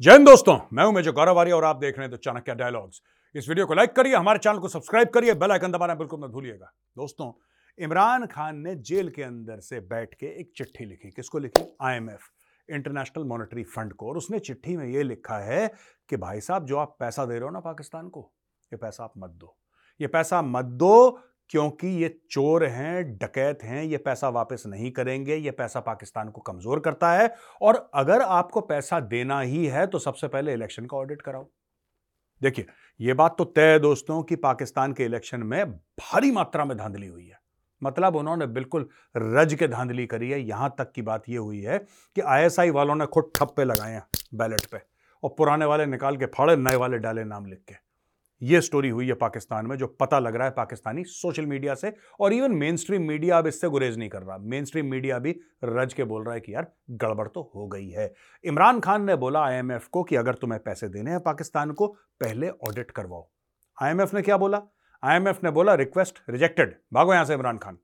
जय 0.00 0.12
हिंद 0.12 0.26
दोस्तों, 0.26 0.56
मैं 0.72 0.84
हूँ 0.84 0.92
मेजर 0.94 1.12
गौरव 1.12 1.38
और 1.54 1.64
आप 1.64 1.76
देख 1.76 1.96
रहे 1.98 2.04
हैं 2.04 2.10
तो 2.10 2.16
चाणक्य 2.16 2.54
डायलॉग्स 2.54 3.00
इस 3.34 3.48
वीडियो 3.48 3.66
को 3.66 3.74
लाइक 3.74 3.92
करिए, 3.92 4.14
हमारे 4.14 4.38
चैनल 4.38 4.58
को 4.58 4.68
सब्सक्राइब 4.68 5.08
करिए, 5.08 5.34
बेल 5.34 5.52
आइकन 5.52 5.72
दबाना 5.72 5.94
बिल्कुल 5.94 6.20
मत 6.20 6.30
भूलिएगा। 6.30 6.70
दोस्तों, 6.96 7.32
इमरान 7.78 8.26
खान 8.26 8.58
ने 8.58 8.74
जेल 8.76 9.08
के 9.10 9.22
अंदर 9.22 9.60
से 9.60 9.80
बैठ 9.80 10.14
के 10.14 10.26
एक 10.40 10.52
चिट्ठी 10.56 10.84
लिखी। 10.84 11.10
किसको 11.10 11.38
लिखी? 11.38 11.64
आईएमएफ 11.82 12.30
इंटरनेशनल 12.68 13.24
मॉनेटरी 13.24 13.64
फंड 13.64 13.92
को। 13.92 14.08
और 14.08 14.16
उसने 14.16 14.38
चिट्ठी 14.38 14.76
में 14.76 14.86
यह 14.86 15.02
लिखा 15.02 15.38
है 15.38 15.66
कि 16.10 16.16
भाई 16.16 16.40
साहब, 16.40 16.66
जो 16.66 16.76
आप 16.76 16.96
पैसा 17.00 17.24
दे 17.24 17.34
रहे 17.34 17.44
हो 17.44 17.50
ना 17.50 17.60
पाकिस्तान 17.60 18.08
को, 18.08 18.30
ये 18.72 18.76
पैसा 18.76 19.04
आप 19.04 19.12
मत 19.18 19.30
दो। 19.30 19.56
ये 20.00 20.06
पैसा 20.06 20.42
मत 20.44 20.64
दो 20.64 21.18
क्योंकि 21.50 21.88
ये 22.02 22.08
चोर 22.30 22.64
हैं, 22.64 23.18
डकैत 23.18 23.62
हैं, 23.62 23.82
ये 23.84 23.96
पैसा 23.98 24.28
वापस 24.30 24.62
नहीं 24.66 24.90
करेंगे, 24.90 25.36
ये 25.36 25.50
पैसा 25.52 25.80
पाकिस्तान 25.82 26.28
को 26.28 26.40
कमज़ोर 26.42 26.80
करता 26.80 27.12
है 27.12 27.34
और 27.62 27.88
अगर 27.94 28.22
आपको 28.22 28.60
पैसा 28.62 29.00
देना 29.02 29.40
ही 29.40 29.64
है 29.66 29.86
तो 29.86 29.98
सबसे 29.98 30.28
पहले 30.28 30.52
इलेक्शन 30.52 30.86
का 30.86 30.96
ऑडिट 30.96 31.22
कराओ। 31.22 31.48
देखिए, 32.42 32.66
ये 33.00 33.14
बात 33.14 33.34
तो 33.38 33.44
तय 33.46 33.72
है 33.72 33.78
दोस्तों 33.78 34.22
कि 34.22 34.36
पाकिस्तान 34.38 34.92
के 34.92 35.04
इलेक्शन 35.04 35.42
में 35.42 35.70
भारी 35.70 36.30
मात्रा 36.32 36.64
में 36.64 36.76
धांधली 36.76 37.06
हुई 37.06 37.26
है। 37.26 37.38
मतलब 37.82 38.16
उन्होंने 38.16 38.46
बिल्कुल 38.48 38.88
रज 39.14 39.54
के 39.54 39.68
धांधली 39.68 40.06
करी 40.06 40.30
है। 40.30 40.40
यहाँ 40.40 40.74
तक 40.78 40.92
की 40.92 41.02
बात 41.02 41.28
यह 41.28 41.40
हुई 41.40 41.60
है 41.60 41.78
कि 42.16 42.20
आईएसआई 42.20 42.70
वालों 42.70 42.94
ने 42.94 43.06
खुद 43.06 43.30
ठप्पे 43.36 43.64
लगाए 43.64 43.92
हैं 43.92 44.02
बैलेट 44.34 44.66
पे 44.66 44.80
और 45.22 45.34
पुराने 45.38 45.64
वाले 45.64 45.86
निकाल 45.86 46.16
के 46.16 46.26
फाड़े, 46.28 46.56
नए 46.56 46.76
वाले 46.76 46.98
डाले 46.98 47.24
नाम 47.24 47.46
लिख 47.46 47.62
के। 47.68 47.87
ये 48.42 48.60
स्टोरी 48.60 48.88
हुई 48.88 49.06
है 49.08 49.14
पाकिस्तान 49.14 49.66
में, 49.66 49.76
जो 49.76 49.86
पता 50.00 50.18
लग 50.18 50.36
रहा 50.36 50.46
है 50.46 50.52
पाकिस्तानी 50.52 51.04
सोशल 51.04 51.46
मीडिया 51.46 51.74
से 51.74 51.92
और 52.20 52.32
इवन 52.32 52.52
मेन 52.54 52.76
स्ट्रीम 52.76 53.02
मीडिया 53.02 53.38
अब 53.38 53.46
इससे 53.46 53.68
गुरेज 53.68 53.98
नहीं 53.98 54.08
कर 54.08 54.22
रहा। 54.22 54.36
मेन 54.40 54.64
स्ट्रीम 54.64 54.86
मीडिया 54.86 55.18
भी 55.18 55.34
रज 55.64 55.94
के 55.94 56.04
बोल 56.04 56.24
रहा 56.24 56.34
है 56.34 56.40
कि 56.40 56.54
यार 56.54 56.72
गड़बड़ 56.92 57.26
तो 57.28 57.50
हो 57.54 57.66
गई 57.68 57.88
है। 57.88 58.12
इमरान 58.44 58.80
खान 58.80 59.04
ने 59.04 59.16
बोला 59.16 59.40
आईएमएफ 59.40 59.86
को 59.86 60.02
कि 60.02 60.16
अगर 60.16 60.34
तुम्हें 60.34 60.60
पैसे 60.62 60.88
देने 60.88 61.10
हैं 61.10 61.20
पाकिस्तान 61.20 61.72
को, 61.72 61.86
पहले 62.20 62.48
ऑडिट 62.48 62.90
करवाओ। 62.90 63.28
आईएमएफ 63.78 64.14
ने 64.14 64.22
क्या 64.22 64.36
बोला? 64.36 64.62
आईएमएफ 65.02 65.44
ने 65.44 65.50
बोला 65.50 65.74
रिक्वेस्ट 65.74 66.18
रिजेक्टेड 66.30 66.74
भागो 66.94 67.12
यहाँ 67.14 67.24
से 67.24 67.34
इमरान 67.34 67.58
खान। 67.58 67.78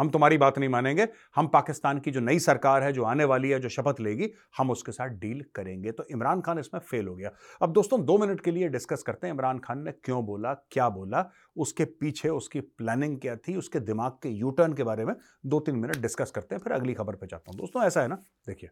हम 0.00 0.08
तुम्हारी 0.08 0.38
बात 0.38 0.58
नहीं 0.58 0.68
मानेंगे, 0.68 1.08
हम 1.36 1.46
पाकिस्तान 1.46 1.98
की 1.98 2.10
जो 2.10 2.20
नई 2.20 2.38
सरकार 2.38 2.82
है, 2.82 2.92
जो 2.92 3.04
आने 3.04 3.24
वाली 3.24 3.50
है, 3.50 3.60
जो 3.60 3.68
शपथ 3.68 4.00
लेगी, 4.00 4.30
हम 4.58 4.70
उसके 4.70 4.92
साथ 4.92 5.08
डील 5.08 5.44
करेंगे। 5.54 5.92
तो 5.92 6.04
इमरान 6.10 6.40
खान 6.40 6.58
इसमें 6.58 6.80
फेल 6.80 7.08
हो 7.08 7.16
गया। 7.16 7.30
अब 7.62 7.72
दोस्तों, 7.72 8.04
दो 8.04 8.18
मिनट 8.18 8.40
के 8.40 8.50
लिए 8.50 8.68
डिस्कस 8.68 9.02
करते 9.02 9.26
हैं 9.26 9.34
इमरान 9.34 9.58
खान 9.58 9.82
ने 9.82 9.92
क्यों 9.92 10.24
बोला, 10.26 10.54
क्या 10.54 10.88
बोला, 10.88 11.30
उसके 11.56 11.84
पीछे 11.84 12.28
उसकी 12.28 12.60
प्लानिंग 12.60 13.20
क्या 13.20 13.36
थी, 13.36 13.56
उसके 13.56 13.80
दिमाग 13.80 14.12
के 14.12 14.28
यू 14.28 14.50
टर्न 14.50 14.72
के 14.72 14.82
बारे 14.82 15.04
में 15.04 15.14
दो 15.46 15.60
तीन 15.60 15.76
मिनट 15.76 15.96
डिस्कस 15.96 16.30
करते 16.30 16.54
हैं, 16.54 16.62
फिर 16.62 16.72
अगली 16.72 16.94
खबर 16.94 17.14
पर 17.14 17.26
जाता 17.26 17.50
हूँ। 17.50 17.58
दोस्तों, 17.58 17.82
ऐसा 17.82 18.00
है 18.00 18.08
ना? 18.08 18.22
देखिए, 18.46 18.70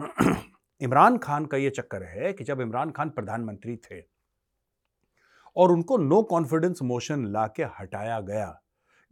इमरान 0.82 1.18
खान 1.18 1.46
का 1.46 1.56
यह 1.56 1.70
चक्कर 1.70 2.02
है 2.02 2.32
कि 2.32 2.44
जब 2.44 2.60
इमरान 2.60 2.90
खान 2.90 3.10
प्रधानमंत्री 3.10 3.76
थे 3.76 4.02
और 5.56 5.72
उनको 5.72 5.96
नो 5.96 6.22
कॉन्फिडेंस 6.22 6.82
मोशन 6.82 7.26
ला 7.26 7.46
के 7.46 7.62
हटाया 7.62 8.20
गया 8.20 8.62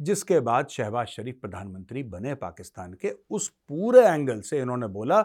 जिसके 0.00 0.40
बाद 0.40 0.66
शहबाज 0.66 1.06
शरीफ 1.06 1.38
प्रधानमंत्री 1.40 2.02
बने 2.02 2.34
पाकिस्तान 2.34 2.92
के, 2.94 3.12
उस 3.30 3.48
पूरे 3.48 4.00
एंगल 4.00 4.40
से 4.40 4.60
इन्होंने 4.60 4.86
बोला 4.86 5.22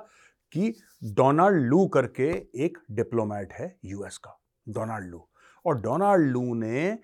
कि 0.52 0.73
डोनाल्ड 1.03 1.61
लू 1.61 1.85
करके 1.88 2.29
एक 2.55 2.77
डिप्लोमेट 2.91 3.53
है 3.53 3.75
यूएस 3.85 4.17
का, 4.17 4.39
डोनाल्ड 4.69 5.09
लू। 5.09 5.27
और 5.66 5.81
डोनाल्ड 5.81 6.27
लू 6.27 6.53
ने 6.53 6.99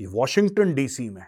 वॉशिंगटन 0.00 0.74
डीसी 0.74 1.08
में 1.10 1.24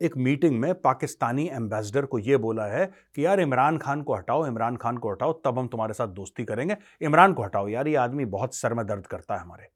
एक 0.00 0.16
मीटिंग 0.16 0.58
में 0.60 0.74
पाकिस्तानी 0.74 1.46
एम्बेसडर 1.48 2.06
को 2.06 2.18
यह 2.18 2.38
बोला 2.38 2.66
है 2.66 2.86
कि 2.86 3.24
यार 3.24 3.40
इमरान 3.40 3.78
खान 3.78 4.02
को 4.02 4.14
हटाओ, 4.14 4.46
इमरान 4.46 4.76
खान 4.76 4.96
को 4.96 5.10
हटाओ, 5.10 5.32
तब 5.32 5.58
हम 5.58 5.68
तुम्हारे 5.68 5.94
साथ 5.94 6.08
दोस्ती 6.08 6.44
करेंगे। 6.44 6.76
इमरान 7.00 7.32
को 7.32 7.42
हटाओ 7.42 7.68
यार, 7.68 7.88
ये 7.88 7.94
आदमी 7.94 8.24
बहुत 8.24 8.54
सर 8.54 8.74
में 8.74 8.86
दर्द 8.86 9.06
करता 9.06 9.34
है 9.34 9.40
हमारे। 9.40 9.68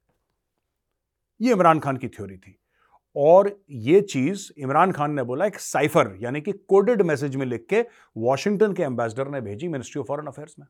ये 1.41 1.53
इमरान 1.53 1.81
खान 1.81 1.97
की 1.97 2.09
थ्योरी 2.09 2.37
थी। 2.37 2.59
और 3.17 3.61
ये 3.71 4.01
चीज़ 4.01 4.51
इमरान 4.59 4.93
खान 4.93 5.13
ने 5.13 5.23
बोला, 5.23 5.47
एक 5.47 5.59
साइफर, 5.59 6.17
यानी 6.21 6.41
कि 6.41 6.53
कोडेड 6.53 7.03
मैसेज 7.03 7.37
में 7.37 7.47
लिख 7.47 7.67
के 7.71 7.85
वॉशिंगटन 8.17 8.73
के 8.73 8.83
एम्बेसडर 8.83 9.29
ने 9.29 9.41
भेजी 9.41 9.69
मिनिस्ट्री 9.69 10.01
ऑफ़ 10.01 10.07
फॉरेन 10.09 10.27
अफेयर्स 10.27 10.55
में। 10.59 10.67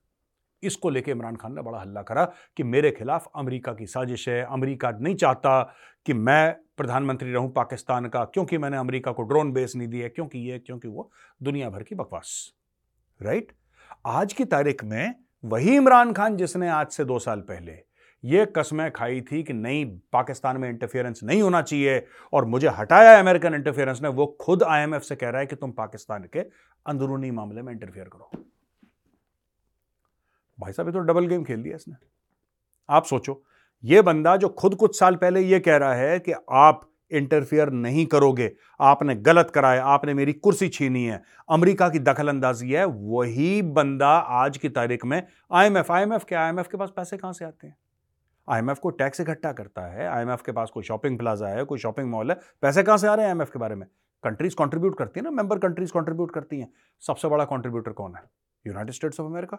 इसको 0.63 0.91
लेके 0.91 1.11
इमरान 1.11 1.37
खान 1.37 1.55
ने 1.55 1.63
बड़ा 1.63 1.79
हल्ला 1.79 2.03
करा 2.03 2.25
कि 2.57 2.63
मेरे 2.63 2.91
खिलाफ 2.91 3.31
अमेरिका 3.37 3.73
की 3.73 3.87
साजिश 3.87 4.29
है, 4.29 4.43
अमेरिका 4.43 4.91
नहीं 4.91 5.15
चाहता 5.15 5.63
कि 6.07 6.13
मैं 6.13 6.57
प्रधानमंत्री 6.77 7.33
रहूँ 7.33 7.53
पाकिस्तान 7.53 8.09
का, 8.09 8.25
क्योंकि 8.25 8.59
मैंने 8.59 8.77
अमेरिका 8.77 9.13
को 9.13 9.23
ड्रोन 9.23 9.53
बेस 9.53 9.77
नहीं 9.77 9.89
दिया 9.89 10.09
क्योंकि 10.09 10.39
ये, 10.39 10.59
क्योंकि 10.59 10.89
वो, 10.89 11.11
दुनिया 11.43 11.71
भर 11.71 11.83
की 11.83 11.95
बकवास। 11.95 12.53
राइट? 13.23 13.53
आज 14.07 14.33
की 14.33 14.45
तारीख 14.45 14.85
में 14.85 15.15
वही 15.45 15.77
इमरान 15.77 16.13
खान 16.13 16.37
जिसने 16.37 16.69
आज 16.69 16.87
से 16.87 17.05
दो 17.05 17.19
साल 17.19 17.41
पहले 17.41 17.73
ये 18.25 18.45
कस्में 18.57 18.91
खाई 18.91 19.21
थी 19.21 19.43
कि 19.43 19.53
नहीं, 19.53 19.85
पाकिस्तान 20.13 20.57
में 20.57 20.69
इंटरफेरेंस 20.69 21.21
नहीं 21.25 21.43
होना 21.43 21.61
चाहिए 21.63 22.07
और 22.33 22.45
मुझे 22.45 22.69
हटाया 22.69 23.19
अमेरिकन 23.21 23.55
इंटरफेरेंस 23.55 24.01
ने, 24.03 24.09
वो 24.09 24.27
खुद 24.41 24.63
आईएमएफ 24.63 25.03
से 25.03 25.17
कह 25.17 25.29
रहा 25.29 25.41
है 25.41 25.47
कि 25.47 25.57
तुम 25.57 25.73
पाकिस्तान 25.73 26.29
के 26.33 26.41
अंदरूनी 26.87 27.31
मामले 27.31 27.63
में 27.63 27.73
इंटरफेयर 27.73 28.09
करो। 28.09 28.31
भाई 30.59 30.73
साहब, 30.73 30.89
ये 30.89 30.93
तो 30.93 30.99
डबल 31.01 31.27
गेम 31.27 31.45
खेल 31.45 31.63
दिया 31.63 31.77
इसने। 31.77 31.95
आप 32.89 33.05
सोचो, 33.05 33.43
ये 33.85 34.03
बंदा 34.03 34.37
जो 34.37 34.49
खुद 34.49 34.75
कुछ 34.75 34.99
साल 34.99 35.15
पहले 35.17 35.41
ये 35.41 35.61
कह 35.61 35.77
रहा 35.77 35.95
है 35.95 36.19
कि 36.19 36.33
आप 36.51 36.89
इंटरफियर 37.11 37.71
नहीं 37.71 38.05
करोगे, 38.07 38.51
आपने 38.81 39.15
गलत 39.15 39.51
कराया 39.55 39.85
आपने 39.85 40.15
मेरी 40.15 40.33
कुर्सी 40.33 40.69
छीनी 40.69 41.05
है, 41.05 41.23
अमेरिका 41.49 41.89
की 41.89 41.99
दखल 41.99 42.29
अंदाजी 42.29 42.71
है, 42.71 42.85
वही 42.85 43.63
बंदा 43.63 44.09
आज 44.09 44.59
की 44.59 44.69
तारीख 44.69 45.05
में 45.05 45.23
आईएमएफ 45.53 45.91
आईएमएफ 45.91 46.25
के 46.25 46.35
आईएमएफ 46.35 46.69
के 46.69 46.77
पास 46.77 46.93
पैसे 46.97 47.17
कहाँ 47.17 47.33
से 47.33 47.45
आते 47.45 47.67
हैं? 47.67 47.77
आईएमएफ 48.49 48.79
को 48.79 48.91
टैक्स 48.91 49.21
इकट्ठा 49.21 49.53
करता 49.53 49.87
है 49.87 50.07
आईएमएफ 50.09 50.43
के 50.43 50.53
पास 50.53 50.71
कोई 50.71 50.83
शॉपिंग 50.83 51.19
प्लाजा 51.19 51.49
है, 51.49 51.65
कोई 51.65 51.79
शॉपिंग 51.79 52.11
मॉल 52.11 52.31
है, 52.31 52.39
पैसे 52.63 52.83
कहाँ 52.83 52.99
से 52.99 53.09
आ 53.09 53.15
रहे 53.15 53.27
हैं 53.27 53.33
आईएमएफ 53.33 53.51
के 53.51 53.59
बारे 53.59 53.75
में? 53.75 53.87
कंट्रीज़ 54.25 54.55
कंट्रीब्यूट 54.57 54.99
करती 54.99 55.21
है 55.21 55.25
ना, 55.25 55.31
मेंबर 55.31 55.59
कंट्रीज़ 55.59 55.93
कंट्रीब्यूट 55.93 56.31
करती 56.31 56.61
हैं। 56.61 56.69
सबसे 57.03 57.29
बड़ा 57.29 57.45
कंट्रीब्यूटर 57.45 57.93
कौन 57.93 58.15
है? 58.17 58.23
यूनाइटेड 58.65 58.95
स्टेट्स 58.95 59.21
ऑफ़ 59.21 59.29
अमेरिका 59.29 59.59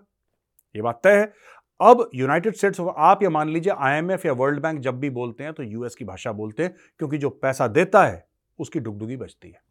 ये 0.76 0.82
बात 0.82 1.00
तय 1.04 1.20
है। 1.20 1.34
अब 1.80 2.10
यूनाइटेड 2.16 2.56
स्टेट्स 2.56 2.80
ऑफ़ 2.80 2.94
आप 2.98 3.24
ये 3.24 3.30
मान 3.30 3.50
लीजिए 3.50 3.74
आईएमएफ 3.74 4.26
या 4.26 4.34
वर्ल्ड 4.34 4.62
बैंक 4.62 4.80
जब 4.80 5.00
भी 5.00 5.10
बोलते 5.10 5.44
हैं 5.44 5.54
तो 5.54 5.64
यूएस 5.64 5.96
की 5.96 6.06
भाषा 6.06 6.32
बोलते 6.32 6.64
हैं, 6.64 6.76
क्योंकि 7.00 7.18
जो 7.18 7.30
पैसा 7.30 7.68
देता 7.68 8.06
है, 8.06 8.26
उसकी 8.60 8.80
डुगडुगी 8.80 9.18
बचती 9.18 9.50
है। 9.50 9.62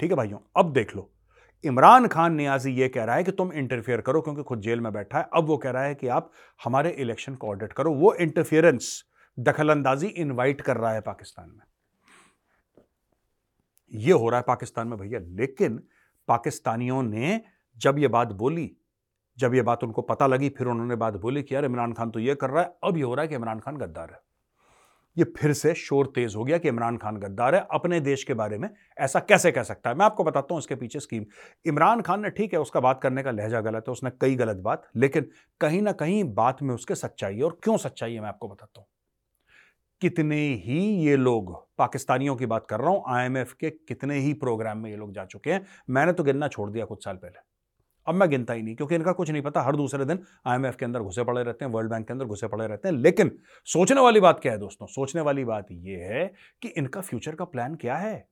ठीक 0.00 0.10
है 0.10 0.16
भाइयों, 0.16 0.38
अब 0.56 0.72
देख 0.72 0.96
लो। 0.96 1.11
इमरान 1.64 2.06
खान 2.06 2.34
नियाजी 2.34 2.70
ये 2.70 2.88
कह 2.88 3.04
रहा 3.04 3.16
है 3.16 3.24
कि 3.24 3.32
तुम 3.32 3.52
इंटरफेयर 3.52 4.00
करो 4.00 4.20
क्योंकि 4.20 4.42
खुद 4.42 4.60
जेल 4.60 4.80
में 4.80 4.92
बैठा 4.92 5.18
है। 5.18 5.28
अब 5.34 5.44
वो 5.44 5.56
कह 5.56 5.70
रहा 5.70 5.82
है 5.82 5.94
कि 5.94 6.08
आप 6.08 6.30
हमारे 6.64 6.90
इलेक्शन 6.90 7.34
को 7.34 7.48
ऑडिट 7.48 7.72
करो। 7.72 7.94
वो 7.94 8.14
इंटरफेरेंस 8.14 9.04
दखलंदाजी 9.38 10.06
इनवाइट 10.06 10.60
कर 10.60 10.76
रहा 10.76 10.92
है 10.92 11.00
पाकिस्तान 11.00 11.50
में। 11.50 11.64
ये 13.92 14.12
हो 14.12 14.28
रहा 14.28 14.38
है 14.38 14.44
पाकिस्तान 14.48 14.88
में 14.88 14.98
भैया। 14.98 15.20
लेकिन 15.22 15.82
पाकिस्तानियों 16.28 17.02
ने 17.02 17.40
जब 17.78 17.98
ये 17.98 18.08
बात 18.08 18.28
बोली, 18.28 18.76
जब 19.38 19.54
ये 19.54 19.62
बात 19.62 19.84
उनको 19.84 20.02
पता 20.02 20.26
लगी, 20.26 20.48
फिर 20.48 20.66
उन्होंने 20.66 20.96
बात 20.96 21.14
बोली 21.14 21.42
कि 21.42 21.54
यार 21.54 21.64
इमरान 21.64 21.92
खान 21.92 22.10
तो 22.10 22.20
ये 22.20 22.34
कर 22.34 22.50
रहा 22.50 22.62
है। 22.62 22.74
अब 22.84 22.96
ये 22.96 23.02
हो 23.02 23.14
रहा 23.14 23.22
है 23.22 23.28
कि 23.28 23.34
इमरान 23.34 23.60
खान 23.60 23.76
गद्दार 23.76 24.10
है। 24.10 24.31
ये 25.16 25.24
फिर 25.36 25.52
से 25.52 25.74
शोर 25.74 26.06
तेज 26.14 26.34
हो 26.36 26.44
गया 26.44 26.58
कि 26.58 26.68
इमरान 26.68 26.96
खान 26.96 27.16
गद्दार 27.16 27.54
है। 27.54 27.66
अपने 27.70 28.00
देश 28.00 28.24
के 28.24 28.34
बारे 28.34 28.58
में 28.58 28.68
ऐसा 28.98 29.20
कैसे 29.20 29.52
कह 29.52 29.62
सकता 29.62 29.90
है? 29.90 29.96
मैं 29.96 30.06
आपको 30.06 30.24
बताता 30.24 30.54
हूँ 30.54 30.60
इसके 30.60 30.74
पीछे 30.74 31.00
स्कीम 31.00 31.24
इमरान 31.66 32.00
खान 32.00 32.20
ने 32.20 32.30
ठीक 32.30 32.52
है, 32.52 32.60
उसका 32.60 32.80
बात 32.80 33.00
करने 33.02 33.22
का 33.22 33.30
लहजा 33.30 33.60
गलत 33.60 33.84
है, 33.88 33.92
उसने 33.92 34.10
कई 34.20 34.34
गलत 34.36 34.56
बात, 34.56 34.88
लेकिन 34.96 35.30
कहीं 35.60 35.82
ना 35.82 35.92
कहीं 35.92 36.24
बात 36.34 36.62
में 36.62 36.74
उसके 36.74 36.94
सच्चाई 36.94 37.36
है। 37.36 37.42
और 37.42 37.58
क्यों 37.62 37.76
सच्चाई 37.76 38.14
है 38.14 38.20
मैं 38.20 38.28
आपको 38.28 38.48
बताता 38.48 38.80
हूँ। 38.80 38.86
कितने 40.02 40.36
ही 40.56 40.80
ये 41.06 41.16
लोग 41.16 41.54
पाकिस्तानियों 41.78 42.36
की 42.36 42.46
बात 42.46 42.66
कर 42.66 42.80
रहा 42.80 42.90
हूँ 42.90 43.02
आईएमएफ 43.08 43.52
के 43.52 43.70
कितने 43.70 44.18
ही 44.18 44.32
प्रोग्राम 44.34 44.78
में 44.78 44.90
ये 44.90 44.96
लोग 44.96 45.12
जा 45.14 45.24
चुके 45.24 45.52
हैं। 45.52 45.66
मैंने 45.90 46.12
तो 46.12 46.24
गिनना 46.24 46.48
छोड़ 46.48 46.70
दिया 46.70 46.84
कुछ 46.84 47.04
साल 47.04 47.16
पहले। 47.16 47.51
अब 48.06 48.14
मैं 48.14 48.30
गिनता 48.30 48.54
ही 48.54 48.62
नहीं, 48.62 48.76
क्योंकि 48.76 48.94
इनका 48.94 49.12
कुछ 49.12 49.30
नहीं 49.30 49.42
पता। 49.42 49.62
हर 49.62 49.76
दूसरे 49.76 50.04
दिन 50.04 50.18
आईएमएफ 50.46 50.76
के 50.76 50.84
अंदर 50.84 51.00
घुसे 51.00 51.24
पड़े 51.24 51.42
रहते 51.42 51.64
हैं 51.64 51.72
वर्ल्ड 51.72 51.90
बैंक 51.90 52.06
के 52.06 52.12
अंदर 52.12 52.24
घुसे 52.24 52.48
पड़े 52.48 52.66
रहते 52.66 52.88
हैं। 52.88 52.94
लेकिन 52.94 53.38
सोचने 53.64 54.00
वाली 54.00 54.20
बात 54.20 54.40
क्या 54.40 54.52
है 54.52 54.58
दोस्तों? 54.58 54.86
सोचने 54.86 55.22
वाली 55.22 55.44
बात 55.44 55.66
यह 55.70 55.98
है 55.98 56.32
कि 56.62 56.68
इनका 56.68 57.00
फ्यूचर 57.00 57.34
का 57.34 57.44
प्लान 57.44 57.74
क्या 57.74 57.96
है? 57.96 58.28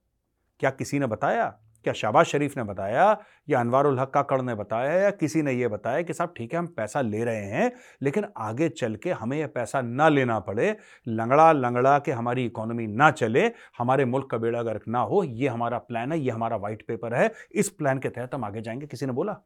क्या 0.61 0.71
किसी 0.71 0.99
ने 0.99 1.07
बताया? 1.07 1.59
क्या 1.85 1.93
शाबाज 1.93 2.27
शरीफ 2.27 2.57
ने 2.57 2.63
बताया? 2.63 3.21
या 3.49 3.61
अनवारुल 3.61 4.01
हक 4.01 4.11
काकड़ 4.11 4.43
ने 4.43 4.55
बताया? 4.55 4.93
या 4.93 5.11
किसी 5.11 5.43
ने 5.43 5.53
यह 5.53 5.69
बताया 5.69 6.03
कि 6.03 6.15
साहब, 6.15 6.35
ठीक 6.37 6.53
है, 6.53 6.59
हम 6.59 6.67
पैसा 6.67 7.01
ले 7.01 7.25
रहे 7.25 7.45
हैं, 7.45 7.73
लेकिन 8.03 8.27
आगे 8.37 8.69
चल 8.69 8.97
के 8.97 9.11
हमें 9.11 9.39
यह 9.39 9.47
पैसा 9.47 9.81
ना 9.81 10.09
लेना 10.09 10.41
पड़े। 10.41 10.77
लंगड़ा 11.09 11.53
लंगड़ा 11.53 11.99
के 11.99 12.13
हमारी 12.13 12.47
इकोनॉमी 12.47 12.87
ना 12.87 13.11
चले, 13.11 13.53
हमारे 13.79 14.05
मुल्क 14.05 14.31
का 14.31 14.39
बेड़ा 14.39 14.63
गर्क 14.63 14.83
ना 14.89 15.01
हो, 15.01 15.25
ये 15.25 15.49
हमारा 15.49 15.79
प्लान 15.79 16.13
है, 16.13 16.21
ये 16.21 16.31
हमारा 16.31 16.57
व्हाइट 16.57 16.87
पेपर 16.87 17.15
है। 17.15 17.33
इस 17.53 17.69
प्लान 17.69 17.99
के 17.99 18.09
तहत 18.09 18.35
हम 18.35 18.45
आगे 18.45 18.61
जाएँगे, 18.61 18.87
किसी 18.87 19.07
ने 19.07 19.13
बोला? 19.13 19.41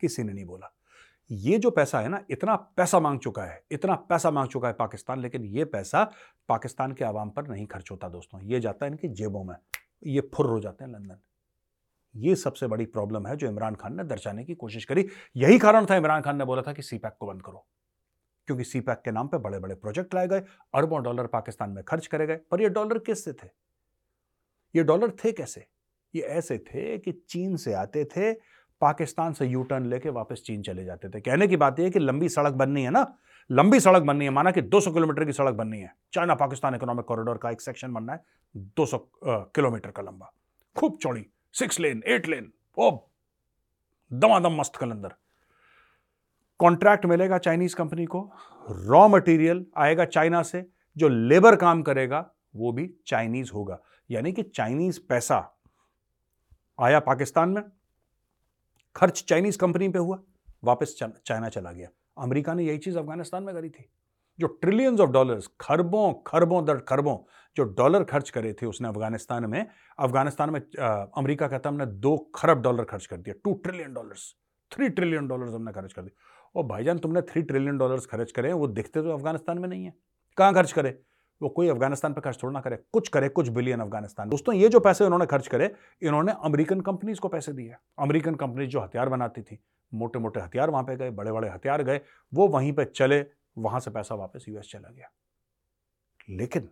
किसी 0.00 0.22
ने 0.22 0.32
नहीं 0.32 0.44
बोला। 0.44 0.72
ये 1.30 1.58
जो 1.58 1.70
पैसा 1.70 2.00
है 2.00 2.08
ना, 2.08 2.22
इतना 2.30 2.54
पैसा 2.76 3.00
मांग 3.00 3.18
चुका 3.20 3.42
है, 3.42 3.62
इतना 3.70 3.94
पैसा 4.08 4.30
मांग 4.30 4.48
चुका 4.48 4.68
है 4.68 4.74
पाकिस्तान, 4.74 5.20
लेकिन 5.20 5.44
ये 5.46 5.64
पैसा 5.64 6.04
पाकिस्तान 6.48 6.92
के 6.92 7.04
आवाम 7.04 7.30
पर 7.30 7.48
नहीं 7.48 7.66
खर्च 7.66 7.90
होता 7.90 8.08
दोस्तों। 8.08 8.40
ये 8.42 8.60
जाता 8.60 8.86
है 8.86 8.90
इनकी 8.92 9.08
जेबों 9.10 9.44
में, 9.44 9.54
ये 10.02 10.20
फुर 10.34 10.46
हो 10.46 10.60
जाते 10.60 10.84
हैं 10.84 10.90
लंदन। 10.92 11.20
ये 12.14 12.34
सबसे 12.36 12.66
बड़ी 12.66 12.84
प्रॉब्लम 12.86 13.26
है 13.26 13.36
जो 13.36 13.46
इमरान 13.46 13.74
खान 13.74 13.96
ने 13.96 14.04
दर्शाने 14.04 14.44
की 14.44 14.54
कोशिश 14.54 14.84
करी। 14.84 15.06
यही 15.36 15.58
कारण 15.58 15.86
था 15.86 15.96
इमरान 15.96 16.22
खान 16.22 16.36
ने 16.36 16.44
बोला 16.44 16.62
था 16.62 16.72
कि 16.72 16.82
सीपैक 16.82 17.16
को 17.20 17.26
बंद 17.26 17.42
करो, 17.42 17.66
क्योंकि 18.48 18.64
सीपैक 18.64 19.02
के 19.04 19.10
नाम 19.10 19.28
पर 19.28 19.38
बड़े 19.38 19.58
बड़े 19.58 19.74
प्रोजेक्ट 19.74 20.14
लाए 20.14 20.28
गए, 20.28 20.42
अरबों 20.74 21.02
डॉलर 21.02 21.26
पाकिस्तान 21.26 21.70
में 21.70 21.82
खर्च 21.84 22.06
करे 22.06 22.26
गए। 22.26 22.36
पर 22.50 22.62
ये 22.62 22.68
डॉलर 22.68 22.98
किससे 22.98 23.32
थे? 23.32 23.48
ये 24.74 24.82
डॉलर 24.84 25.10
थे 25.24 25.32
कैसे? 25.32 25.66
ये 26.14 26.22
ऐसे 26.22 26.58
थे 26.60 26.98
कि 26.98 27.12
चीन 27.12 27.56
से 27.56 27.72
आते 27.74 28.04
थे 28.06 28.32
पाकिस्तान 28.80 29.32
से 29.32 29.46
यू 29.46 29.62
टर्न 29.62 29.86
लेके 29.86 30.10
वापस 30.10 30.42
चीन 30.46 30.62
चले 30.62 30.84
जाते 30.84 31.08
थे। 31.08 31.20
कहने 31.20 31.48
की 31.48 31.56
बात 31.56 31.78
यह 31.78 31.84
है 31.84 31.90
कि 31.90 31.98
लंबी 31.98 32.28
सड़क 32.28 32.52
बननी 32.52 32.82
है 32.82 32.90
ना, 32.90 33.06
लंबी 33.50 33.80
सड़क 33.80 34.02
बननी 34.02 34.24
है, 34.24 34.30
माना 34.30 34.50
कि 34.50 34.62
200 34.62 34.90
किलोमीटर 34.90 35.24
की 35.24 35.32
सड़क 35.32 35.54
बननी 35.54 35.80
है। 35.80 35.92
चाइना 36.12 36.34
पाकिस्तान 36.34 36.74
इकोनॉमिक 36.74 37.04
कॉरिडोर 37.04 37.38
का 37.38 37.50
एक 37.50 37.60
सेक्शन 37.60 37.92
बनना 37.92 38.12
है 38.12 38.24
200 38.56 38.98
किलोमीटर 39.24 39.90
का 39.90 40.02
लंबा। 40.02 40.32
खूब 40.76 40.98
चौड़ी, 41.02 41.26
सिक्स 41.52 41.80
लेन, 41.80 42.02
एट 42.06 42.28
लेन 42.28 42.52
ओ 42.78 42.90
दमादम 44.12 44.60
मस्त 44.60 44.76
कलंदर। 44.76 45.14
कॉन्ट्रैक्ट 46.60 47.06
मिलेगा 47.06 47.38
चाइनीज़ 47.38 47.76
कंपनी 47.76 48.04
को, 48.06 48.30
रॉ 48.70 49.08
मटेरियल 49.08 49.64
आएगा 49.76 50.04
चाइना 50.04 50.42
से, 50.42 50.64
जो 50.96 51.08
लेबर 51.08 51.56
काम 51.56 51.82
करेगा, 51.82 52.30
वो 52.56 52.72
भी 52.72 52.90
चाइनीज़ 53.06 53.50
होगा। 53.52 53.78
यानी 54.10 54.32
कि 54.32 54.42
चाइनीज़ 54.42 55.00
पैसा 55.08 55.38
आया 56.80 57.00
पाकिस्तान 57.00 57.48
में 57.48 57.62
खर्च 58.98 59.24
चाइनीज़ 59.28 59.58
कंपनी 59.58 59.88
पे 59.88 59.98
हुआ, 59.98 60.18
वापस 60.64 60.96
चाइना 61.00 61.48
चला 61.48 61.72
गया। 61.72 61.88
अमेरिका 62.18 62.54
ने 62.54 62.64
यही 62.64 62.78
चीज़ 62.78 62.98
अफ़गानिस्तान 62.98 63.42
में 63.42 63.54
करी 63.54 63.68
थी, 63.70 63.84
जो 64.38 64.46
ट्रिलियंस 64.46 65.00
ऑफ़ 65.00 65.10
डॉलर्स 65.10 65.46
खरबों 65.60 66.12
खरबों 66.26 66.64
दर 66.64 66.78
खरबों, 66.88 67.16
जो 67.56 67.64
डॉलर 67.64 68.04
खर्च 68.04 68.30
करे 68.30 68.52
थे 68.52 68.66
उसने 68.66 68.88
अफ़गानिस्तान 68.88 69.44
में। 69.44 69.66
अफ़गानिस्तान 69.98 70.50
में 70.50 70.60
अमेरिका 70.60 71.48
कहता 71.48 71.68
हमने 71.68 71.86
दो 71.86 72.16
खरब 72.34 72.62
डॉलर 72.62 72.84
खर्च 72.84 73.06
कर 73.06 73.16
दिया 73.18 73.34
two 73.44 73.52
trillion 73.64 73.92
dollars 73.94 74.34
three 74.70 74.88
trillion 74.88 75.28
dollars 75.28 75.54
हमने 75.54 75.72
खर्च 75.72 75.92
कर 75.92 76.02
दिया। 76.02 76.50
और 76.54 76.66
भाईजान, 76.66 76.98
तुमने 76.98 77.22
थ्री 77.22 77.42
ट्रिलियन 77.42 77.78
डॉलर्स 77.78 78.06
खर्च 78.06 78.32
करे, 78.32 78.52
वो 78.52 78.66
दिखते 78.68 79.02
तो 79.02 79.10
अफ़गानिस्तान 79.10 79.58
में 79.58 79.68
नहीं 79.68 79.84
है। 79.84 79.92
कहाँ 80.38 80.54
खर्च 80.54 80.72
करे? 80.72 80.98
वो 81.42 81.48
कोई 81.48 81.68
अफ़गानिस्तान 81.68 82.12
पर 82.14 82.20
खर्च 82.20 82.38
थोड़ा 82.42 82.52
ना 82.52 82.60
करे, 82.60 82.76
कुछ 82.92 83.08
करे, 83.08 83.28
कुछ 83.28 83.48
बिलियन 83.48 83.80
अफ़गानिस्तान। 83.80 84.28
दोस्तों, 84.28 84.54
ये 84.54 84.68
जो 84.68 84.80
पैसे 84.80 85.04
उन्होंने 85.04 85.26
खर्च 85.26 85.48
करे, 85.48 85.74
इन्होंने 86.02 86.32
अमेरिकन 86.44 86.80
कंपनीज़ 86.80 87.20
को 87.20 87.28
पैसे 87.28 87.52
दिए। 87.52 87.74
अमेरिकन 87.98 88.34
कंपनीज़ 88.34 88.70
जो 88.70 88.80
हथियार 88.80 89.08
बनाती 89.08 89.42
थी 89.42 89.58
मोटे 89.94 90.18
मोटे 90.18 90.40
हथियार 90.40 90.70
वहाँ 90.70 90.84
पे 90.84 90.96
गए 90.96 91.10
बड़े 91.10 91.32
बड़े 91.32 91.48
हथियार 91.48 91.82
गए, 91.82 92.00
वो 92.34 92.48
वहीं 92.48 92.72
पे 92.72 92.84
चले, 92.84 93.26
वहाँ 93.58 93.80
से 93.80 93.90
पैसा 93.90 94.14
वापस 94.14 94.44
यूएस 94.48 94.70
चला 94.70 94.90
गया। 94.90 95.10
लेकिन 96.30 96.68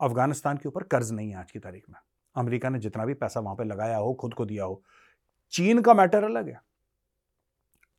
अफ़गानिस्तान 0.00 0.56
के 0.56 0.68
ऊपर 0.68 0.82
कर्ज 0.82 1.12
नहीं 1.12 1.30
है 1.30 1.36
आज 1.36 1.50
की 1.50 1.58
तारीख 1.58 1.84
में। 1.90 1.96
अमेरिका 2.36 2.68
ने 2.68 2.78
जितना 2.78 3.04
भी 3.04 3.14
पैसा 3.14 3.40
वहाँ 3.40 3.56
पे 3.56 3.64
लगाया 3.64 3.96
हो, 3.96 4.14
खुद 4.14 4.34
को 4.34 4.44
दिया 4.46 4.64
हो, 4.64 4.82
चीन 5.52 5.82
का 5.82 5.94
मैटर 5.94 6.24
अलग 6.24 6.48
है। 6.48 6.60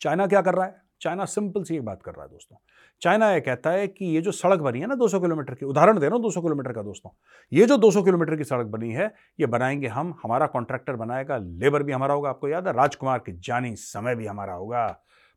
चाइना 0.01 0.27
क्या 0.27 0.41
कर 0.41 0.55
रहा 0.55 0.65
है? 0.65 0.84
चाइना 1.01 1.25
सिंपल 1.25 1.63
सी 1.63 1.75
एक 1.75 1.85
बात 1.85 2.01
कर 2.03 2.11
रहा 2.11 2.23
है 2.23 2.29
दोस्तों। 2.29 2.57
चाइना 3.01 3.31
ये 3.31 3.41
कहता 3.41 3.69
है 3.69 3.87
कि 3.87 4.05
ये 4.05 4.21
जो 4.21 4.31
सड़क 4.31 4.59
बनी 4.59 4.79
है 4.79 4.87
ना 4.87 4.95
200 4.95 5.19
किलोमीटर 5.19 5.53
की, 5.53 5.65
उदाहरण 5.65 5.99
दे 5.99 6.05
रहा 6.05 6.15
हूँ 6.15 6.23
200 6.23 6.41
किलोमीटर 6.41 6.71
का 6.71 6.81
दोस्तों। 6.81 7.09
ये 7.53 7.65
जो 7.65 7.77
200 7.77 8.03
किलोमीटर 8.03 8.35
की 8.35 8.43
सड़क 8.43 8.65
बनी 8.65 8.91
है, 8.91 9.13
ये 9.39 9.45
बनाएँगे 9.45 9.87
हम, 9.87 10.15
हमारा 10.23 10.47
कॉन्ट्रैक्टर 10.47 10.95
बनाएगा, 10.95 11.37
लेबर 11.37 11.83
भी 11.83 11.91
हमारा 11.91 12.13
होगा, 12.13 12.29
आपको 12.29 12.47
याद 12.47 12.67
है? 12.67 12.73
राजकुमार 12.73 13.19
की 13.19 13.31
जानी, 13.31 13.75
समय 13.75 14.15
भी 14.15 14.25
हमारा 14.25 14.53
होगा, 14.53 14.87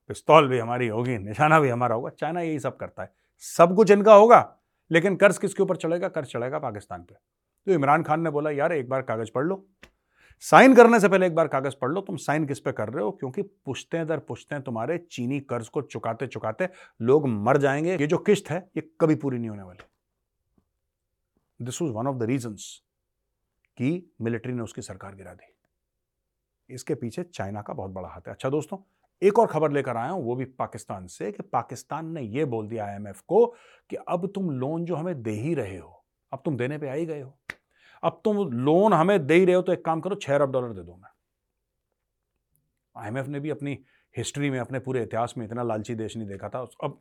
पिस्तौल 0.09 0.49
भी 0.49 0.59
हमारी 0.59 0.89
होगी, 0.89 1.19
निशाना 1.19 1.61
भी 1.61 1.69
हमारा 1.69 1.95
होगा। 1.95 2.11
चाइना 2.11 2.41
यही 2.41 2.59
सब 2.59 2.77
करता 2.77 3.03
है। 3.03 3.13
सब 3.39 3.75
कुछ 3.77 3.91
इनका 3.91 4.15
होगा, 4.15 4.57
लेकिन 4.91 5.17
कर्ज 5.17 5.39
किसके 5.39 5.63
ऊपर 5.63 5.77
चलेगा 5.77 6.09
कर्ज 6.09 6.27
चलेगा 6.27 6.59
पाकिस्तान 6.59 7.03
पर 7.03 7.21
तो 7.67 7.73
इमरान 7.73 8.03
खान 8.03 8.21
ने 8.21 8.31
बोला, 8.31 8.51
यार, 8.51 8.73
एक 8.73 8.89
बार 8.89 9.03
कागज़ 9.03 9.31
पढ़ 9.35 9.45
लो। 9.45 9.67
साइन 10.41 10.75
करने 10.75 11.01
से 11.01 11.09
पहले 11.09 11.27
एक 11.27 11.35
बार 11.35 11.49
कागज़ 11.49 11.75
पढ़ 11.81 11.91
लो, 11.91 12.01
तुम 12.01 12.17
साइन 12.17 12.47
किस 12.47 12.61
पे 12.61 12.73
कर 12.73 12.89
रहे 12.89 13.05
हो? 13.05 13.11
क्योंकि 13.11 13.43
पुश्ते 13.43 14.05
दर 14.05 14.19
पुश्ते 14.19 14.61
तुम्हारे 14.61 14.99
चीनी 14.99 15.41
कर्ज 15.41 15.69
को 15.69 15.83
चुकाते 15.83 16.27
चुकाते 16.27 16.69
लोग 17.03 17.29
मर 17.29 17.57
जाएँगे। 17.57 17.97
ये 17.97 18.07
जो 18.07 18.19
किश्त 18.19 18.51
है, 18.51 18.71
ये 18.77 18.91
कभी 19.01 19.15
पूरी 19.15 19.39
नहीं 19.39 19.51
होने 19.51 19.63
वाली। 19.63 19.85
This 21.65 21.83
was 21.83 21.93
one 21.93 22.07
of 22.07 22.17
the 22.17 22.23
reason 22.23 22.55
कि 23.77 24.13
मिलिट्री 24.21 24.53
ने 24.53 24.63
उसकी 24.63 24.83
सरकार 24.83 25.15
गिरा 25.15 25.35
दी। 25.35 25.55
इसके 26.75 26.95
पीछे 26.95 27.23
चाइना 27.23 27.63
का 27.63 27.75
बहुत 27.75 27.91
बड़ा 27.91 28.09
हाथ 28.09 28.21
है। 28.21 28.33
अच्छा 28.33 28.49
दोस्तों, 28.49 28.79
एक 29.23 29.39
और 29.39 29.47
खबर 29.47 29.73
लेकर 29.73 29.97
आया 29.97 30.11
हूँ, 30.11 30.25
वो 30.25 30.37
भी 30.37 30.45
पाकिस्तान 30.45 31.07
से, 31.07 31.33
कि 31.33 31.43
पाकिस्तान 31.43 32.07
ने 32.07 32.23
यह 32.23 32.47
बोल 32.47 32.69
दिया 32.69 32.87
आईएमएफ 32.87 33.21
को 33.21 33.47
कि 33.91 33.97
अब 33.97 34.33
तुम 34.35 34.51
लोन 34.51 34.85
जो 34.85 34.97
हमें 34.97 35.23
दे 35.23 35.31
ही 35.31 35.55
रहे 35.55 35.79
हो, 35.79 36.05
अब 36.33 36.43
तुम 36.45 36.57
देने 36.57 36.79
पे 36.79 36.89
आ 36.89 36.93
ही 36.93 37.07
गए 37.07 37.21
हो। 37.21 37.39
अब 38.03 38.21
तुम 38.25 38.37
लोन 38.55 38.93
हमें 38.93 39.27
दे 39.27 39.35
ही 39.35 39.45
रहे 39.45 39.55
हो 39.55 39.63
तो 39.63 39.73
एक 39.73 39.85
काम 39.85 40.01
करो, 40.01 40.15
छह 40.17 40.35
अरब 40.35 40.53
डॉलर 40.53 40.73
दे 40.75 40.83
दो 40.83 40.97
मैं 40.97 41.11
आईएमएफ 42.97 43.27
ने 43.27 43.41
भी 43.41 43.51
अपनी 43.51 43.79
हिस्ट्री 44.15 44.51
में, 44.51 44.59
अपने 44.61 44.79
पूरे 44.79 45.03
इतिहास 45.03 45.35
में 45.39 45.45
इतना 45.47 45.63
लालची 45.63 45.95
देश 45.95 46.17
नहीं 46.17 46.29
देखा 46.29 46.49
था। 46.49 46.61
अब 46.85 47.01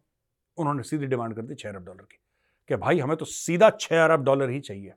उन्होंने 0.57 0.83
सीधी 0.83 1.05
डिमांड 1.07 1.35
कर 1.35 1.41
दी 1.41 1.55
छह 1.55 1.69
अरब 1.69 1.85
डॉलर 1.85 2.03
की 2.03 2.19
कि 2.69 2.75
भाई 2.75 2.99
हमें 2.99 3.15
तो 3.17 3.25
सीधा 3.25 3.69
छह 3.71 4.03
अरब 4.03 4.23
डॉलर 4.23 4.49
ही 4.49 4.59
चाहिए। 4.59 4.93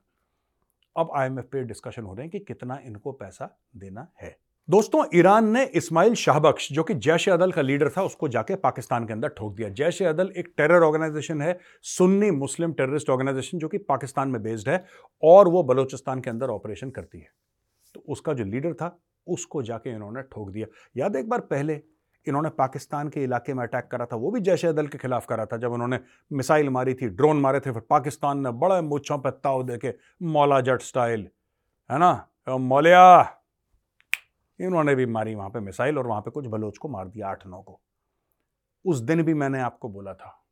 अब 0.97 1.11
आईएमएफ 1.17 1.49
पे 1.53 1.63
डिस्कशन 1.65 2.03
हो 2.03 2.15
रहे 2.15 2.25
हैं 2.25 2.31
कि 2.31 2.39
कितना 2.41 2.79
इनको 2.85 3.13
पैसा 3.13 3.57
देना 3.77 4.07
है। 4.23 4.37
दोस्तों, 4.71 5.05
ईरान 5.15 5.49
ने 5.49 5.65
इस्माइल 5.65 6.15
शाहबख्श, 6.15 6.73
जो 6.73 6.83
कि 6.83 6.95
जैश 6.95 7.29
अदल 7.29 7.53
का 7.53 7.63
लीडर 7.63 7.89
था, 7.89 8.03
उसको 8.03 8.29
जाके 8.29 8.55
पाकिस्तान 8.55 9.07
के 9.07 9.13
अंदर 9.13 9.29
ठोक 9.29 9.55
दिया। 9.55 9.69
जैश 9.69 10.03
अदल 10.03 10.33
एक 10.37 10.53
टेरर 10.57 10.83
ऑर्गेनाइजेशन 10.83 11.41
है, 11.43 11.59
सुन्नी 11.83 12.31
मुस्लिम 12.31 12.73
टेररिस्ट 12.73 13.11
ऑर्गेनाइजेशन, 13.11 13.59
जो 13.59 13.69
कि 13.69 13.79
पाकिस्तान 13.79 14.29
में 14.29 14.43
बेस्ड 14.43 14.69
है, 14.69 14.85
और 15.23 15.49
वो 15.49 15.63
बलोचिस्तान 15.63 16.21
के 16.21 16.31
अंदर 16.31 16.47
ऑपरेशन 16.47 16.91
करती 16.91 17.19
है। 17.19 17.29
तो 17.95 18.05
उसका 18.09 18.33
जो 18.33 18.45
लीडर 18.45 18.73
था, 18.73 18.99
उसको 19.27 19.63
जाके 19.63 19.91
इन्होंने 19.91 20.23
ठोक 20.23 20.51
दिया। 20.51 20.67
याद 20.97 21.17
एक 21.17 21.29
बार 21.29 21.41
पहले, 21.41 21.81
इन्होंने 22.27 22.49
पाकिस्तान 22.49 23.09
के 23.09 23.25
इलाके 23.25 23.55
में 23.55 23.63
अटैक 23.63 23.89
करा 23.93 24.07
था, 24.07 24.17
वो 24.17 24.31
भी 24.31 24.41
जैश 24.41 24.65
अदल 24.65 24.87
के 24.87 24.99
खिलाफ 24.99 25.27
करा 25.27 25.47
था, 25.47 25.57
जब 25.57 25.73
उन्होंने 25.73 26.01
मिसाइल 26.33 26.69
मारी 26.69 26.95
थी, 26.95 27.09
ड्रोन 27.09 27.41
मारे 27.41 27.61
थे, 27.61 27.73
फिर 27.73 27.83
पाकिस्तान 27.91 28.39
ने 28.39 28.51
बड़े 28.51 28.81
मुच्छों 28.81 29.19
पर 29.19 29.31
ताव 29.31 29.63
देके 29.63 29.95
मौला 30.23 30.61
जट 30.61 30.83
स्टाइल, 30.83 31.29
है 31.91 31.99
ना? 31.99 32.27
मौलिया! 32.49 33.40
इन्होंने 34.61 34.95
भी 34.95 35.07
मारी 35.07 35.35
वहाँ 35.35 35.51
पे 35.51 35.61
मिसाइल 35.61 35.99
और 35.99 36.07
वहाँ 36.07 36.21
पे 36.21 36.31
कुछ 36.31 36.47
बलोच 36.47 36.79
को 36.79 36.89
मार 36.89 37.09
दिया 37.09 37.29
आठ 37.29 37.47
नौ 37.47 37.63
को। 37.63 37.81
उस 38.87 38.99
दिन 38.99 39.23
भी 39.23 39.35
मैंने 39.35 39.61
आपको 39.61 39.89
बोला 39.89 40.15
था। 40.15 40.45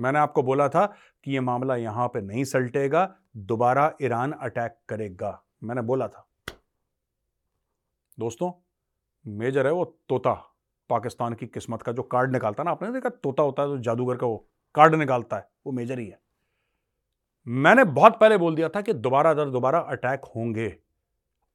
मैंने 0.00 0.18
आपको 0.18 0.42
बोला 0.42 0.68
था 0.68 0.86
कि 1.24 1.34
यह 1.34 1.40
मामला 1.40 1.76
यहाँ 1.76 2.08
पे 2.08 2.20
नहीं 2.20 2.44
सलटेगा, 2.44 3.16
दोबारा 3.36 3.92
ईरान 4.02 4.32
अटैक 4.32 4.78
करेगा। 4.88 5.42
मैंने 5.64 5.82
बोला 5.82 6.08
था। 6.08 6.28
दोस्तों, 8.18 8.52
मेजर 9.26 9.66
है 9.66 9.72
वो 9.72 9.84
तोता। 10.08 10.32
पाकिस्तान 10.90 11.34
की 11.34 11.46
किस्मत 11.46 11.82
का 11.82 11.92
जो 11.92 12.02
कार्ड 12.02 12.32
निकालता 12.32 12.62
ना, 12.62 12.70
आपने 12.70 12.92
देखा 12.92 13.08
तोता 13.08 13.42
होता 13.42 13.62
है 13.62 13.68
जो 13.68 13.78
जादूगर 13.78 14.16
का 14.16 14.26
वो 14.26 14.48
कार्ड 14.74 14.94
निकालता 14.94 15.36
है, 15.36 15.48
वो 15.66 15.72
मेजर 15.72 15.98
ही 15.98 16.06
है। 16.06 16.20
मैंने 17.48 17.84
बहुत 17.84 18.20
पहले 18.20 18.36
बोल 18.36 18.54
दिया 18.54 18.68
था 18.68 18.80
कि 18.80 18.92
दोबारा 18.92 19.34
दर 19.34 19.50
दोबारा 19.50 19.78
अटैक 19.78 20.24
होंगे। 20.36 20.87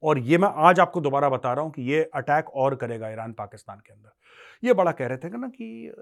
और 0.04 0.20
ये 0.20 0.38
मैं 0.38 0.50
आज 0.58 0.80
आपको 0.80 1.02
दोबारा 1.02 1.30
बता 1.30 1.54
रहा 1.54 1.64
हूँ 1.64 1.72
कि 1.72 1.82
ये 1.82 2.04
अटैक 2.16 2.50
और 2.50 2.76
करेगा 2.76 3.10
ईरान 3.10 3.34
पाकिस्तान 3.34 3.80
के 3.80 3.94
अंदर। 3.94 4.68
ये 4.68 4.74
बड़ा 4.74 4.92
कह 4.92 5.08
रहे 5.08 5.18
थे 5.18 5.38
ना 5.38 5.48
कि 5.48 5.94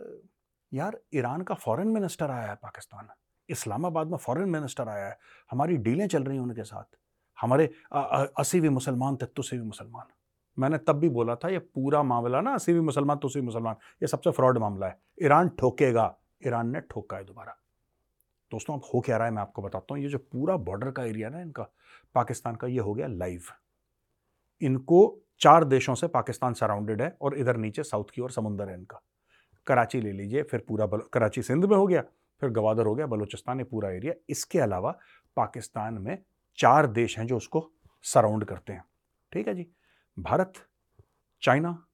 यार, 0.72 0.98
ईरान 1.14 1.42
का 1.42 1.56
फॉरेन 1.56 1.88
मिनिस्टर 1.88 2.32
आया 2.32 2.48
है 2.50 2.56
पाकिस्तान। 2.56 3.08
इस्लामाबाद 3.50 4.08
में 4.08 4.18
फॉरेन 4.18 4.50
मिनिस्टर 4.50 4.90
आया 4.90 5.06
है। 5.06 5.18
हमारी 5.52 5.78
डीलें 5.78 6.08
चल 6.08 6.24
रही 6.24 6.38
हैं 6.38 6.44
उनके 6.44 6.64
साथ। 6.64 6.98
हमारे 7.38 7.70
अस्सी 7.94 8.60
भी 8.60 8.70
मुसलमान 8.70 9.16
थे 9.16 9.26
तत्व 9.26 9.44
भी 9.52 9.62
मुसलमान। 9.62 10.06
मैंने 10.58 10.78
तब 10.78 11.00
भी 11.00 11.10
बोला 11.10 11.36
था, 11.36 11.50
ये 11.50 11.60
पूरा 11.60 12.04
मामला 12.04 12.42
ना, 12.42 12.54
अस्सी 12.54 12.74
भी 12.74 12.80
मुसलमान 12.80 13.18
तो 13.18 13.28
भी 13.28 13.42
मुसलमान। 13.42 13.76
ये 14.04 14.08
सबसे 14.08 14.32
फ्रॉड 14.32 14.58
मामला 14.58 14.88
है। 14.88 14.98
ईरान 15.24 15.50
ठोकेगा। 15.50 16.16
ईरान 16.48 16.70
ने 16.70 16.80
ठोका 16.82 17.18
है 17.18 17.24
दोबारा। 17.24 17.58
दोस्तों, 18.52 18.74
अब 18.74 18.82
हो 18.94 19.00
क्या 19.00 19.18
रहा 19.18 19.28
है 19.28 19.34
मैं 19.34 19.42
आपको 19.42 19.62
बताता 19.62 19.94
हूँ। 19.94 20.02
ये 20.04 20.10
जो 20.10 20.18
पूरा 20.18 20.58
बॉर्डर 20.58 20.92
का 20.92 21.04
एरिया 21.04 21.30
ना 21.30 21.42
इनका, 21.42 21.64
पाकिस्तान 22.16 22.56
का, 22.56 22.68
ये 22.68 22.80
हो 22.80 22.94
गया 22.94 23.08
लाइव। 23.08 23.42
इनको 24.62 25.20
चार 25.42 25.64
देशों 25.64 25.96
से 25.96 26.08
पाकिस्तान 26.08 26.54
सराउंडेड 26.54 27.02
है 27.02 27.18
और 27.22 27.38
इधर 27.38 27.58
नीचे 27.58 27.84
साउथ 27.84 28.06
की 28.14 28.22
ओर 28.22 28.32
समुंदर 28.32 28.70
है 28.70 28.76
इनका। 28.76 29.02
कराची 29.68 30.02
ले 30.02 30.12
लीजिए, 30.12 30.44
फिर 30.44 30.66
पूरा 30.68 30.86
कराची 30.86 31.42
सिंध 31.42 31.66
में 31.66 31.78
हो 31.78 31.88
गया, 31.88 32.02
फिर 32.42 32.50
गवादर 32.50 32.86
हो 32.86 32.96
गया, 32.96 33.06
बलूचिस्तान 33.06 33.60
ये 33.60 33.64
पूरा 33.64 33.90
एरिया। 33.90 34.14
इसके 34.30 34.60
अलावा 34.60 34.98
पाकिस्तान 35.36 35.94
में 35.94 36.24
चार 36.58 36.88
देश 36.88 37.20
हैं 37.20 37.28
जो 37.28 37.38
उसको 37.38 37.72
सराउंड 38.04 38.46
करते 38.46 38.74
हैं। 38.74 38.84
ठीक 39.32 39.48
है 39.48 39.56
जी? 39.56 39.68
Bharat, 40.20 40.54
China, 41.42 41.86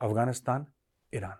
Afghanistan, 0.00 0.66
Iran. 1.14 1.36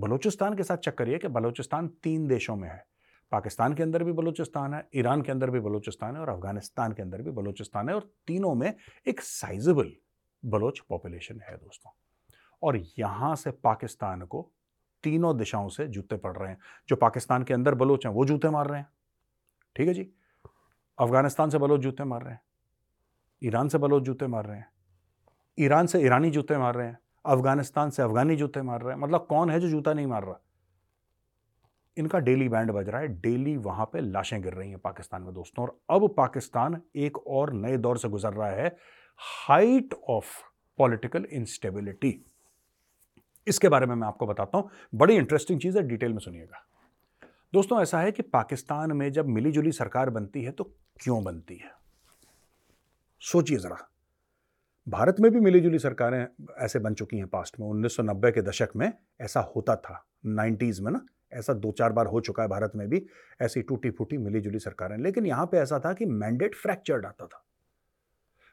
Balochistan 0.00 0.56
के 0.56 0.62
साथ 0.62 0.76
चक्कर 0.76 1.08
ये 1.08 1.18
कि 1.18 1.28
बलूचिस्तान 1.28 1.88
तीन 1.88 2.26
देशों 2.26 2.56
में 2.56 2.68
है। 2.68 2.86
पाकिस्तान 3.32 3.74
के 3.74 3.82
अंदर 3.82 4.04
भी 4.04 4.12
बलूचिस्तान 4.12 4.74
है, 4.74 4.88
ईरान 4.94 5.22
के 5.22 5.32
अंदर 5.32 5.50
भी 5.50 5.60
बलूचिस्तान 5.60 6.14
है 6.14 6.20
और 6.20 6.28
अफ़गानिस्तान 6.28 6.92
के 6.92 7.02
अंदर 7.02 7.22
भी 7.22 7.30
बलूचिस्तान 7.30 7.88
है 7.88 7.94
और 7.94 8.12
तीनों 8.26 8.54
में 8.54 8.74
एक 9.06 9.20
साइजेबल 9.20 9.92
बलोच 10.44 10.80
पॉपुलेशन 10.80 11.40
है 11.40 11.56
दोस्तों। 11.56 11.90
और 12.62 12.76
यहाँ 12.98 13.36
से 13.36 13.50
पाकिस्तान 13.50 14.22
को 14.22 14.50
तीनों 15.02 15.36
दिशाओं 15.36 15.68
से 15.68 15.86
जूते 15.86 16.16
पड़ 16.16 16.36
रहे 16.36 16.48
हैं। 16.48 16.58
जो 16.88 16.96
पाकिस्तान 16.96 17.42
के 17.42 17.54
अंदर 17.54 17.74
बलोच 17.74 18.06
हैं, 18.06 18.12
वो 18.12 18.24
जूते 18.24 18.50
मार 18.50 18.66
रहे 18.66 18.80
हैं। 18.80 18.88
ठीक 19.76 19.88
है 19.88 19.94
जी? 19.94 20.12
अफ़गानिस्तान 20.98 21.50
से 21.50 21.58
बलोच 21.58 21.80
जूते 21.80 22.04
मार 22.04 22.22
रहे 22.22 22.32
हैं। 22.32 22.40
ईरान 23.44 23.68
से 23.68 23.78
बलोच 23.78 24.02
जूते 24.02 24.26
मार 24.26 24.46
रहे 24.46 24.58
हैं। 24.58 24.68
ईरान 25.58 25.86
से 25.86 26.00
ईरानी 26.00 26.30
जूते 26.30 26.58
मार 26.58 26.74
रहे 26.74 26.86
हैं। 26.86 26.98
अफ़गानिस्तान 27.26 27.90
से 27.90 28.02
अफगानी 28.02 28.36
जूते 28.36 28.62
मार 28.62 28.82
रहे 28.82 28.94
हैं। 28.94 29.02
मतलब 29.02 29.26
कौन 29.26 29.50
है 29.50 29.60
जो 29.60 29.68
जूता 29.68 29.92
नहीं 29.92 30.06
मार 30.06 30.24
रहा? 30.24 30.40
इनका 31.98 32.18
डेली 32.18 32.48
बैंड 32.48 32.70
बज 32.70 32.88
रहा 32.88 33.00
है, 33.00 33.08
डेली 33.08 33.56
वहाँ 33.56 33.86
पे 33.86 34.00
लाशें 34.00 34.42
गिर 34.42 34.52
रही 34.52 34.70
हैं 34.70 34.78
पाकिस्तान 34.78 35.22
में 35.22 35.34
दोस्तों। 35.34 35.66
और 35.66 35.80
अब 35.90 36.14
पाकिस्तान 36.16 36.82
एक 36.96 37.18
और 37.26 37.52
नए 37.52 37.76
दौर 37.76 37.98
से 37.98 38.08
गुजर 38.08 38.32
रहा 38.32 38.50
है 38.50 38.76
हाइट 39.48 39.94
ऑफ़ 40.08 40.42
पॉलिटिकल 40.78 41.24
इंस्टेबिलिटी 41.24 42.24
इसके 43.46 43.68
बारे 43.68 43.86
में 43.86 43.94
मैं 43.94 44.08
आपको 44.08 44.26
बताता 44.26 44.58
हूँ, 44.58 44.70
बड़ी 44.94 45.14
इंटरेस्टिंग 45.14 45.60
चीज़ 45.60 45.78
है 45.78 45.88
डिटेल 45.88 46.12
में 46.12 46.18
सुनिएगा। 46.18 46.66
दोस्तों, 47.52 47.82
ऐसा 47.82 48.00
है 48.00 48.12
कि 48.12 48.22
पाकिस्तान 48.22 48.92
में 48.92 49.12
जब 49.12 49.26
मिलीजुली 49.26 49.72
सरकार 49.72 50.10
बनती 50.10 50.42
है 50.42 50.50
तो 50.50 50.64
क्यों 51.02 51.24
बनती 51.24 51.56
है? 51.56 51.70
सोचिए 53.20 53.58
जरा। 53.58 53.90
भारत 54.88 55.16
में 55.20 55.32
भी 55.32 55.40
मिलीजुली 55.40 55.78
सरकारें 55.78 56.26
ऐसे 56.58 56.78
बन 56.78 56.94
चुकी 56.94 57.16
हैं 57.16 57.26
पास्ट 57.26 57.60
में। 57.60 57.66
1990 57.66 58.30
के 58.30 58.42
दशक 58.42 58.68
में 58.76 58.92
ऐसा 59.20 59.40
होता 59.40 59.76
था 59.76 60.06
90s 60.26 60.80
में 60.80 60.92
ना। 60.92 61.06
ऐसा 61.36 61.52
दो 61.52 61.72
चार 61.72 61.92
बार 61.92 62.06
हो 62.06 62.20
चुका 62.20 62.42
है 62.42 62.48
भारत 62.48 62.72
में 62.76 62.88
भी, 62.88 63.06
ऐसी 63.42 63.62
टूटी 63.62 63.90
फूटी 63.90 64.18
मिली 64.18 64.40
जुली 64.40 64.58
सरकारें। 64.58 64.98
लेकिन 64.98 65.26
यहाँ 65.26 65.46
पे 65.46 65.58
ऐसा 65.58 65.78
था 65.78 65.92
कि 65.92 66.06
मैंडेट 66.06 66.54
फ्रैक्चर्ड 66.54 67.06
आता 67.06 67.26
था। 67.26 67.44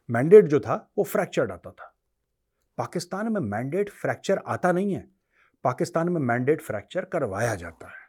मैंडेट 0.09 0.45
जो 0.45 0.59
था, 0.59 0.91
वो 0.97 1.03
फ्रैक्चर्ड 1.03 1.51
आता 1.51 1.71
था। 1.71 1.95
पाकिस्तान 2.77 3.33
में 3.33 3.41
मैंडेट 3.41 3.89
फ्रैक्चर 3.89 4.41
आता 4.47 4.71
नहीं 4.71 4.93
है। 4.93 5.07
पाकिस्तान 5.63 6.09
में 6.09 6.21
मैंडेट 6.21 6.61
फ्रैक्चर 6.61 7.05
करवाया 7.05 7.55
जाता 7.55 7.87
है। 7.87 8.03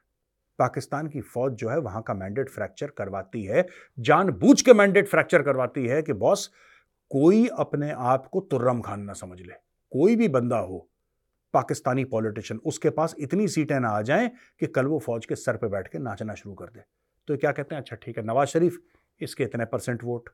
पाकिस्तान 0.58 1.06
की 1.06 1.20
फौज 1.20 1.52
जो 1.52 1.68
है, 1.68 1.78
वहाँ 1.78 2.02
का 2.02 2.14
मैंडेट 2.14 2.48
फ्रैक्चर 2.48 2.86
करवाती 2.86 3.44
है। 3.44 3.66
जानबूझ 3.98 4.62
के 4.62 4.72
मैंडेट 4.72 5.08
फ्रैक्चर 5.08 5.42
करवाती 5.42 5.86
है 5.86 6.02
कि 6.02 6.12
बॉस 6.12 6.50
कोई 7.10 7.48
अपने 7.48 7.90
आप 7.90 8.26
को 8.26 8.40
तुर्रम 8.40 8.80
खान 8.80 9.00
ना 9.00 9.12
समझ 9.12 9.40
ले। 9.40 9.52
कोई 9.92 10.16
भी 10.16 10.28
बंदा 10.28 10.58
हो 10.58 10.90
पाकिस्तानी 11.54 12.04
पॉलिटिशियन, 12.04 12.60
उसके 12.64 12.90
पास 12.90 13.14
इतनी 13.18 13.48
सीटें 13.48 13.80
ना 13.80 13.88
आ 13.88 14.02
जाएँ 14.02 14.30
कि 14.60 14.66
कल 14.66 14.86
वो 14.86 14.98
फौज 14.98 15.26
के 15.26 15.36
सर 15.36 15.56
पे 15.56 15.68
बैठ 15.68 15.88
के 15.88 15.98
नाचना 15.98 16.34
शुरू 16.34 16.54
कर 16.54 16.66
दे। 16.66 16.82
तो 17.28 17.36
क्या 17.36 17.52
कहते 17.52 17.74
हैं? 17.74 17.82
अच्छा 17.82 17.96
ठीक 17.96 18.18
है, 18.18 18.24
नवाज़ 18.24 18.48
शरीफ, 18.48 18.78
इसके 19.20 19.44
इतने 19.44 19.64
परसेंट 19.64 20.04
वोट। 20.04 20.30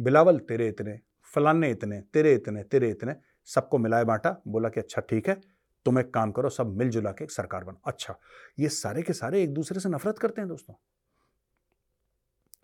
बिलावल, 0.00 0.38
तेरे 0.38 0.68
इतने। 0.68 1.00
फलाने 1.34 1.70
इतने, 1.70 2.00
तेरे 2.00 2.34
इतने 2.34 2.62
तेरे 2.62 2.90
इतने। 2.90 3.16
सबको 3.44 3.78
मिलाए 3.78 4.04
बांटा, 4.04 4.42
बोला 4.48 4.68
कि 4.68 4.80
अच्छा 4.80 5.02
ठीक 5.02 5.28
है, 5.28 5.40
तुम 5.84 5.98
एक 5.98 6.14
काम 6.14 6.32
करो, 6.32 6.48
सब 6.48 6.76
मिलजुला 6.76 7.12
के 7.12 7.24
एक 7.24 7.30
सरकार 7.30 7.64
बनो। 7.64 7.80
अच्छा 7.84 8.18
ये 8.58 8.68
सारे 8.68 9.02
के 9.02 9.12
सारे 9.12 9.42
एक 9.42 9.54
दूसरे 9.54 9.80
से 9.80 9.88
नफरत 9.88 10.18
करते 10.18 10.40
हैं 10.40 10.48
दोस्तों? 10.48 10.74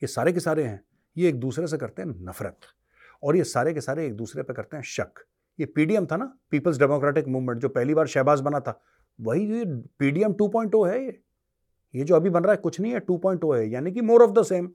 ये 0.03 0.07
सारे 0.07 0.33
के 0.33 0.41
सारे 0.41 0.65
हैं, 0.65 0.85
ये 1.17 1.29
एक 1.29 1.41
दूसरे 1.41 1.67
से 1.67 1.79
करते 1.79 2.03
हैं 2.03 2.09
नफरत। 2.09 2.61
और 3.23 3.37
ये 3.37 3.45
सारे 3.45 3.75
के 3.75 3.81
सारे 3.81 4.07
एक 4.07 4.15
दूसरे 4.15 4.43
पर 4.43 4.55
करते 4.55 4.77
हैं 4.77 4.85
शक। 4.85 5.25
ये 5.61 5.67
पीडीएम 5.67 6.07
था 6.07 6.17
ना 6.17 6.39
पीपल्स 6.51 6.79
डेमोक्रेटिक 6.79 7.29
मूवमेंट 7.29 7.61
जो 7.61 7.69
पहली 7.69 7.95
बार 7.95 8.07
शहबाज 8.07 8.41
बना 8.41 8.61
था, 8.61 8.81
वही 9.21 9.47
ये 9.47 9.65
पीडीएम 9.99 10.33
2.0 10.33 10.89
है 10.89 11.05
ये। 11.05 11.21
ये 11.95 12.05
जो 12.05 12.17
अभी 12.17 12.31
बन 12.31 12.43
रहा 12.43 12.53
है, 12.53 12.57
कुछ 12.57 12.81
नहीं 12.81 12.93
है 12.93 13.01
2.0 13.01 13.57
है, 13.57 13.71
यानी 13.71 13.93
कि 13.93 14.01
मोर 14.01 14.23
ऑफ़ 14.23 14.31
द 14.31 14.43
सेम 14.43 14.73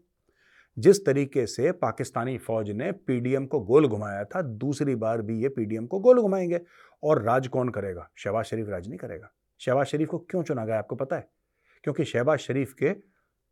जिस 0.79 1.05
तरीके 1.05 1.47
से 1.47 1.71
पाकिस्तानी 1.71 2.37
फौज 2.37 2.71
ने 2.71 2.91
पीडीएम 2.91 3.45
को 3.45 3.59
गोल 3.59 3.87
घुमाया 3.87 4.23
था, 4.23 4.41
दूसरी 4.41 4.95
बार 4.95 5.21
भी 5.21 5.41
ये 5.41 5.49
पीडीएम 5.49 5.87
को 5.87 5.99
गोल 5.99 6.21
घुमाएँगे। 6.21 6.61
और 7.03 7.21
राज 7.21 7.47
कौन 7.47 7.69
करेगा? 7.69 8.09
शहबाज 8.15 8.45
शरीफ 8.45 8.69
राज 8.69 8.87
नहीं 8.87 8.97
करेगा। 8.97 9.31
शहबाज 9.59 9.85
शरीफ 9.85 10.07
को 10.07 10.17
क्यों 10.17 10.43
चुना 10.43 10.65
गया, 10.65 10.79
आपको 10.79 10.95
पता 10.95 11.15
है? 11.15 11.29
क्योंकि 11.83 12.05
शहबाज 12.05 12.39
शरीफ 12.39 12.73
के 12.73 12.93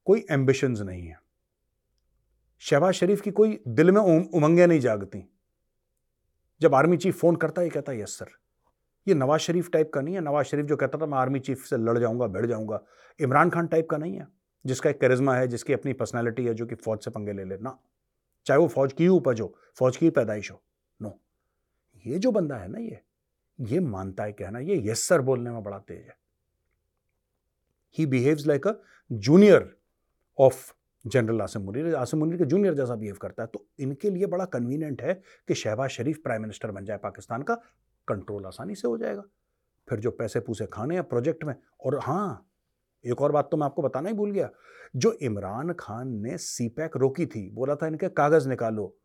कोई 0.05 0.25
एम्बिशंस 0.32 0.82
नहीं 0.82 1.08
है। 1.08 1.20
शहबाज 2.60 2.94
शरीफ 2.94 3.22
की 3.22 3.32
कोई 3.32 3.60
दिल 3.67 3.91
में 3.91 4.01
उमंगे 4.34 4.67
नहीं 4.67 4.79
जागती। 4.79 5.35
जब 6.62 6.76
आर्मी 6.76 6.98
चीफ 6.98 7.20
फ़ोन 7.20 7.36
करता 7.36 7.62
है 7.62 7.70
कहता 7.70 7.92
है, 7.92 8.02
यस, 8.02 8.18
सर। 8.18 8.28
ये 9.08 9.14
नवाज़ 9.14 9.42
शरीफ 9.42 9.70
टाइप 9.70 9.92
का 9.94 10.02
नहीं 10.02 10.16
है। 10.16 10.22
नवाज़ 10.22 10.46
शरीफ 10.46 10.66
जो 10.66 10.76
कहता 10.78 10.98
था, 10.98 11.06
मैं 11.06 11.18
आर्मी 11.18 11.40
चीफ 11.40 11.66
से 11.66 11.78
लड़ 11.78 11.98
जाऊँगा 11.98 12.28
बैठ 12.28 12.46
जाऊँगा। 12.46 12.82
इमरान 13.20 13.50
खान 13.50 13.68
टाइप 13.68 13.90
का 13.90 13.98
नहीं 13.98 14.20
है, 14.20 14.28
जिसका 14.66 14.90
एक 14.90 15.02
करिश्मा 15.02 15.36
है, 15.36 15.48
जिसकी 15.48 15.74
अपनी 15.74 15.94
पर्सनैलिटी 15.94 16.46
है, 16.46 16.54
जो 16.54 16.66
कि 16.66 16.76
फौज 16.76 17.00
से 17.00 17.12
पंगे 17.12 17.34
ले 17.34 17.44
लेना 17.44 17.80
चाहे 18.46 18.60
वो 18.60 18.68
फौज 18.68 18.94
की 18.94 19.08
उपज 19.08 19.42
हो 19.42 19.56
फौज 19.80 19.98
की 19.98 20.10
पैदाइश 20.10 20.52
हो। 20.52 20.62
नो। 21.02 21.20
ये 22.06 22.20
जो 22.20 22.32
बंदा 22.32 22.56
है 22.56 22.68
ना, 22.68 22.80
ये 22.80 23.02
ये 23.62 23.80
मानता 23.80 24.24
है, 24.24 24.32
कहना, 24.32 24.60
ये 24.60 24.92
यस, 24.92 25.08
सर 25.08 25.22
बोलने 25.22 25.50
में 25.50 25.64
बड़ा 25.64 25.80
तेज 25.80 26.06
है। 26.06 26.18
He 27.98 28.06
behaves 28.06 28.48
like 28.48 28.68
a 28.68 28.74
junior 29.12 29.78
of 30.40 30.75
general 31.08 31.42
Asim 31.42 31.62
Munir. 31.62 31.96
Asim 31.96 32.20
Munir 32.20 32.38
के 32.38 32.46
जूनियर 32.46 32.74
जैसा 32.74 32.96
बिहेव 32.96 33.16
करता 33.16 33.44
है। 33.44 33.50
तो 33.54 33.66
इनके 33.80 34.10
लिए 34.10 34.26
बड़ा 34.26 34.46
कन्वीनियंट 34.46 35.02
है 35.02 35.22
कि 35.48 35.56
शहबाज 35.56 35.90
शरीफ 35.90 36.18
प्राइम 36.18 36.42
मिनिस्टर 36.42 36.72
बन 36.72 36.86
जाए, 36.86 36.98
पाकिस्तान 36.98 37.42
का 37.42 37.56
कंट्रोल 38.08 38.46
आसानी 38.46 38.76
से 38.76 38.88
हो 38.88 38.98
जाएगा। 38.98 39.24
फिर 39.90 40.00
जो 40.00 40.12
पैसे 40.12 40.40
पूसे 40.40 40.66
खाने 40.66 40.96
हैं 40.96 41.04
प्रोजेक्ट 41.04 41.44
में, 41.44 41.56
और 41.86 42.00
हाँ 42.00 42.50
एक 43.06 43.22
और 43.22 43.32
बात 43.32 43.50
तो 43.52 43.58
मैं 43.58 43.66
आपको 43.66 43.82
बताना 43.82 44.10
ही 44.10 44.16
भूल 44.16 44.32
गया। 44.32 44.50
जो 44.96 45.12
इमरान 45.12 45.74
खान 45.74 46.08
ने 46.08 46.38
सी 46.38 46.76
रोकी 46.80 47.26
थी, 47.26 47.50
बोला 47.50 47.76
था 47.76 47.88
इनके 47.88 48.10
कागज़ 48.10 48.50
निकालो। 48.50 48.98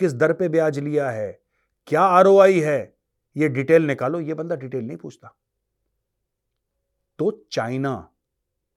किस 0.00 0.14
दर 0.14 0.32
पे 0.32 0.48
ब्याज 0.48 0.78
लिया 0.78 1.10
है? 1.10 1.40
क्या 1.86 2.00
आरओआई 2.00 2.60
है? 2.60 2.96
ये 3.36 3.48
डिटेल 3.48 3.82
निकालो। 3.82 4.20
ये 4.20 4.34
बंदा 4.34 4.56
डिटेल 4.56 4.84
नहीं 4.84 4.96
पूछता। 4.96 5.36
तो 7.18 7.46
चाइना 7.52 8.10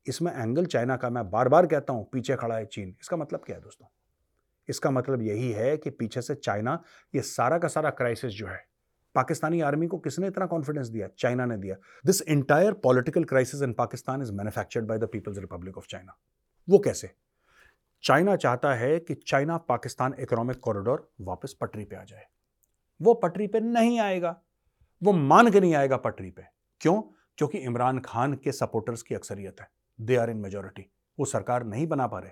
इसमें 0.07 0.31
एंगल 0.33 0.65
चाइना 0.65 0.97
का 0.97 1.09
मैं 1.09 1.29
बार 1.29 1.49
बार 1.49 1.67
कहता 1.67 1.93
हूँ, 1.93 2.09
पीछे 2.09 2.35
खड़ा 2.35 2.55
है 2.55 2.65
चीन। 2.65 2.95
इसका 3.01 3.17
मतलब 3.17 3.39
क्या 3.39 3.55
है 3.55 3.61
दोस्तों? 3.61 3.87
इसका 4.69 4.91
मतलब 4.91 5.21
यही 5.21 5.51
है 5.51 5.77
कि 5.77 5.89
पीछे 5.89 6.21
से 6.21 6.35
चाइना, 6.35 6.83
ये 7.15 7.21
सारा 7.21 7.57
का 7.57 7.67
सारा 7.67 7.89
क्राइसिस 7.89 8.31
जो 8.31 8.47
है, 8.47 8.67
पाकिस्तानी 9.15 9.61
आर्मी 9.61 9.87
को 9.87 9.97
किसने 9.97 10.27
इतना 10.27 10.45
कॉन्फिडेंस 10.45 10.87
दिया? 10.87 11.07
चाइना 11.19 11.45
ने 11.45 11.57
दिया। 11.57 11.75
This 12.05 12.21
entire 12.21 12.73
political 12.73 13.23
crisis 13.23 13.61
in 13.61 13.73
Pakistan 13.73 14.21
is 14.21 14.31
manufactured 14.31 14.85
by 14.85 14.97
the 14.97 15.03
People's 15.03 15.37
Republic 15.37 15.77
of 15.77 15.87
China 15.87 16.17
वो 16.69 16.79
कैसे? 16.79 17.11
चाइना 18.03 18.35
चाहता 18.35 18.73
है 18.73 18.99
कि 18.99 19.13
चाइना 19.13 19.57
पाकिस्तान 19.57 20.15
इकोनॉमिक 20.19 20.59
कॉरिडोर 20.59 21.11
वापस 21.21 21.55
पटरी 21.61 21.85
पे 21.85 21.95
आ 21.95 22.03
जाए। 22.03 22.25
वो 23.01 23.13
पटरी 23.13 23.47
पे 23.47 23.59
नहीं 23.59 23.99
आएगा। 23.99 24.41
वो 25.03 25.11
मान 25.11 25.51
के 25.51 25.59
नहीं 25.59 25.75
आएगा 25.75 25.97
पटरी 25.97 26.31
पे। 26.31 26.43
क्यों? 26.81 27.01
क्योंकि 27.37 27.57
इमरान 27.57 27.99
खान 27.99 28.33
के 28.33 28.51
सपोर्टर्स 28.51 29.01
की 29.01 29.15
अक्सरियत 29.15 29.61
है। 29.61 29.67
They 29.99 30.15
are 30.15 30.29
in 30.29 30.37
majority. 30.37 30.85
वो 31.17 31.25
सरकार 31.25 31.63
नहीं 31.63 31.87
बना 31.87 32.07
पा 32.07 32.19
रहे। 32.19 32.31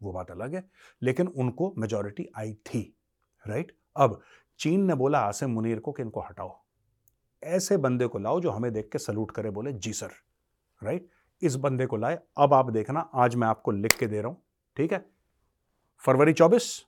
वो 0.00 0.12
बात 0.12 0.30
अलग 0.30 0.54
है, 0.54 0.64
लेकिन 1.02 1.26
उनको 1.28 1.72
मेजोरिटी 1.78 2.28
आई 2.38 2.52
थी 2.66 2.80
राइट 3.46 3.72
अब 3.96 4.20
चीन 4.60 4.84
ने 4.84 4.94
बोला 4.94 5.18
आसिम 5.18 5.50
मुनीर 5.50 5.78
को 5.78 5.92
कि 5.92 6.02
इनको 6.02 6.20
हटाओ। 6.20 6.56
ऐसे 7.42 7.76
बंदे 7.76 8.06
को 8.06 8.18
लाओ 8.18 8.40
जो 8.40 8.50
हमें 8.50 8.72
देख 8.72 8.88
के 8.92 8.98
सल्यूट 8.98 9.30
करे, 9.30 9.50
बोले, 9.50 9.72
जी 9.72 9.92
सर 9.92 10.10
राइट 10.82 11.08
इस 11.42 11.56
बंदे 11.56 11.86
को 11.86 11.96
लाए, 11.96 12.18
अब 12.38 12.54
आप 12.54 12.70
देखना, 12.70 13.00
आज 13.00 13.34
मैं 13.34 13.48
आपको 13.48 13.70
लिख 13.70 13.96
के 13.98 14.06
दे 14.06 14.20
रहा 14.20 14.28
हूँ, 14.28 14.42
ठीक 14.76 14.92
है? 14.92 15.04
फरवरी 16.02 16.32
चौबीस, 16.32 16.84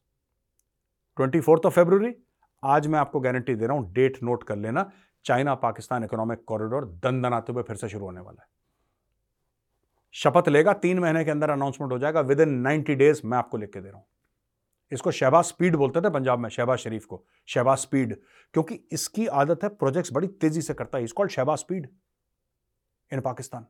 ट्वेंटी 1.16 1.40
फोर्थ 1.40 1.66
ऑफ़ 1.66 1.74
फेब्रुवरी, 1.74 2.14
आज 2.62 2.86
मैं 2.86 2.98
आपको 2.98 3.20
गारंटी 3.20 3.54
दे 3.54 3.66
रहा 3.66 3.76
हूँ 3.76 3.92
डेट 3.92 4.22
नोट 4.22 4.42
कर 4.42 4.56
लेना 4.56 4.90
चाइना 5.24 5.54
पाकिस्तान 5.56 6.04
इकोनॉमिक 6.04 6.44
कॉरिडोर 6.44 6.84
दन 7.02 7.20
दनाते 7.22 7.52
हुए 7.52 7.62
फिर 7.62 7.76
से 7.76 7.88
शुरू 7.88 8.04
होने 8.04 8.20
वाला 8.20 8.42
है। 8.42 8.48
शपथ 10.16 10.48
लेगा, 10.48 10.72
तीन 10.72 10.98
महीने 10.98 11.24
के 11.24 11.30
अंदर 11.30 11.50
अनाउंसमेंट 11.50 11.92
हो 11.92 11.98
जाएगा। 11.98 12.20
विद 12.22 12.40
इन 12.40 12.48
नाइनटी 12.48 12.94
डेज़ 12.94 13.20
मैं 13.24 13.38
आपको 13.38 13.58
लिख 13.58 13.72
के 13.72 13.80
दे 13.80 13.88
रहा 13.88 13.98
हूँ। 13.98 14.06
इसको 14.92 15.10
शहबाज 15.10 15.44
स्पीड 15.44 15.76
बोलते 15.76 16.00
थे 16.00 16.10
पंजाब 16.10 16.38
में, 16.38 16.48
शहबाज 16.48 16.78
शरीफ 16.78 17.04
को। 17.04 17.24
शहबाज 17.48 17.78
स्पीड, 17.78 18.14
क्योंकि 18.54 18.74
इसकी 18.92 19.26
आदत 19.26 19.64
है 19.64 19.68
प्रोजेक्ट्स 19.70 20.12
बड़ी 20.12 20.28
तेज़ी 20.28 20.62
से 20.62 20.74
करता 20.74 20.98
है। 20.98 21.04
इसको 21.04 21.26
शहबाज 21.28 21.58
स्पीड 21.58 21.88
इन 23.10 23.20
पाकिस्तान। 23.20 23.66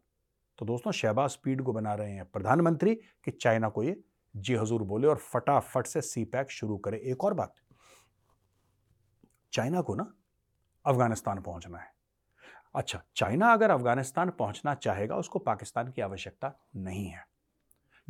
तो 0.58 0.66
दोस्तों, 0.66 0.92
शहबाज 0.92 1.30
स्पीड 1.30 1.62
को 1.62 1.72
बना 1.72 1.94
रहे 1.94 2.12
हैं 2.12 2.24
प्रधानमंत्री 2.24 2.94
कि 2.94 3.30
चाइना 3.30 3.68
को 3.68 3.82
ये 3.82 4.00
जी 4.34 4.54
हजूर 4.54 4.82
बोले 4.84 5.08
और 5.08 5.16
फटाफट 5.16 5.86
से 5.86 6.00
सी 6.02 6.24
पैक 6.26 6.50
शुरू 6.50 6.76
करे। 6.78 6.98
एक 7.04 7.24
और 7.24 7.34
बात, 7.34 7.54
चाइना 9.52 9.80
को 9.80 9.94
ना 9.94 10.12
अफ़गानिस्तान 10.84 11.40
पहुँचना 11.40 11.78
है। 11.78 11.94
अच्छा 12.74 13.02
चाइना 13.16 13.52
अगर 13.52 13.70
अफ़गानिस्तान 13.70 14.30
पहुँचना 14.30 14.74
चाहेगा, 14.74 15.16
उसको 15.16 15.38
पाकिस्तान 15.38 15.92
की 15.92 16.02
आवश्यकता 16.02 16.58
नहीं 16.76 17.06
है। 17.06 17.24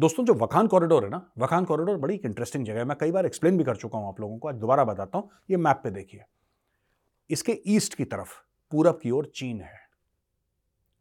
दोस्तों, 0.00 0.25
जो 0.25 0.34
वखान 0.34 0.66
कॉरिडोर 0.66 1.04
है 1.04 1.10
ना, 1.10 1.30
वखान 1.38 1.64
कॉरिडोर 1.64 1.96
बड़ी 1.96 2.14
इंटरेस्टिंग 2.14 2.66
जगह 2.66 2.78
है। 2.78 2.84
मैं 2.84 2.96
कई 3.00 3.10
बार 3.10 3.26
एक्सप्लेन 3.26 3.58
भी 3.58 3.64
कर 3.64 3.76
चुका 3.76 3.98
हूँ 3.98 4.08
आप 4.08 4.20
लोगों 4.20 4.38
को, 4.38 4.48
आज 4.48 4.54
दोबारा 4.54 4.84
बताता 4.84 5.18
हूँ। 5.18 5.30
ये 5.50 5.56
मैप 5.56 5.80
पे 5.84 5.90
देखिए। 5.90 6.25
इसके 7.30 7.62
ईस्ट 7.66 7.94
की 7.94 8.04
तरफ़, 8.04 8.28
पूरब 8.70 8.98
की 9.02 9.10
ओर 9.10 9.32
चीन 9.34 9.60
है। 9.60 9.78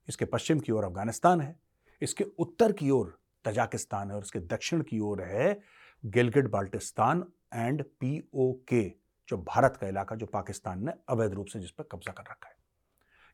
इसके 0.09 0.25
पश्चिम 0.25 0.59
की 0.59 0.71
ओर 0.71 0.83
अफ़गानिस्तान 0.83 1.41
है। 1.41 1.59
इसके 2.01 2.24
उत्तर 2.24 2.71
की 2.71 2.89
ओर 2.89 3.19
तजाकिस्तान 3.45 4.09
है 4.09 4.15
और 4.15 4.24
इसके 4.24 4.39
दक्षिण 4.39 4.81
की 4.81 5.00
ओर 5.00 5.21
है 5.21 5.59
गिलगिट 6.05 6.47
बाल्टिस्तान 6.47 7.25
एंड 7.53 7.83
पीओके 8.00 8.89
जो 9.29 9.38
भारत 9.38 9.77
का 9.81 9.88
इलाका, 9.88 10.15
जो 10.15 10.25
पाकिस्तान 10.25 10.85
ने 10.85 10.93
अवैध 11.09 11.33
रूप 11.33 11.47
से 11.47 11.59
जिस 11.59 11.71
पर 11.71 11.83
कब्जा 11.83 12.12
कर 12.12 12.24
रखा 12.24 12.50
है। 12.50 12.54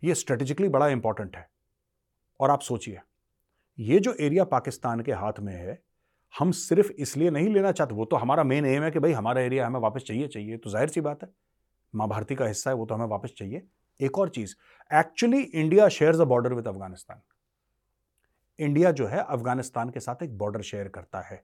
ये 0.03 0.15
स्ट्रेटेजिकली 0.15 0.69
बड़ा 0.69 0.87
इंपॉर्टेंट 0.89 1.35
है। 1.35 1.47
और 2.39 2.51
आप 2.51 2.61
सोचिए, 2.61 2.99
ये 3.77 3.99
जो 3.99 4.13
एरिया 4.15 4.43
पाकिस्तान 4.45 5.01
के 5.01 5.11
हाथ 5.13 5.39
में 5.39 5.53
है, 5.53 5.81
हम 6.33 6.51
सिर्फ़ 6.53 6.91
इसलिए 6.93 7.29
नहीं 7.29 7.49
लेना 7.49 7.71
चाहते, 7.71 7.95
वो 7.95 8.05
तो 8.05 8.15
हमारा 8.15 8.43
मेन 8.43 8.65
एम 8.65 8.83
है 8.83 8.91
कि 8.91 8.99
भाई 8.99 9.11
हमारा 9.13 9.41
एरिया 9.41 9.67
हमें 9.67 9.79
वापस 9.79 10.03
चाहिए 10.03 10.27
चाहिए 10.27 10.57
तो 10.57 10.69
ज़ाहिर 10.69 10.89
सी 10.89 11.01
बात 11.01 11.23
है, 11.23 11.29
माँ 11.93 12.07
भारती 12.07 12.35
का 12.35 12.45
हिस्सा 12.45 12.69
है, 12.69 12.75
वो 12.75 12.85
तो 12.85 12.95
हमें 12.95 13.05
वापस 13.07 13.33
चाहिए। 13.37 13.67
एक 13.99 14.17
और 14.19 14.29
चीज़ 14.29 14.55
actually 14.91 15.41
India 15.41 15.87
share 15.89 16.21
a 16.21 16.25
border 16.25 16.53
with 16.53 16.67
Afghanistan 16.67 17.21
India 18.59 18.91
जो 18.91 19.05
है 19.07 19.19
अफ़गानिस्तान 19.19 19.89
के 19.89 19.99
साथ 19.99 20.23
एक 20.23 20.37
बॉर्डर 20.37 20.61
शेयर 20.61 20.87
करता 20.89 21.21
है। 21.21 21.43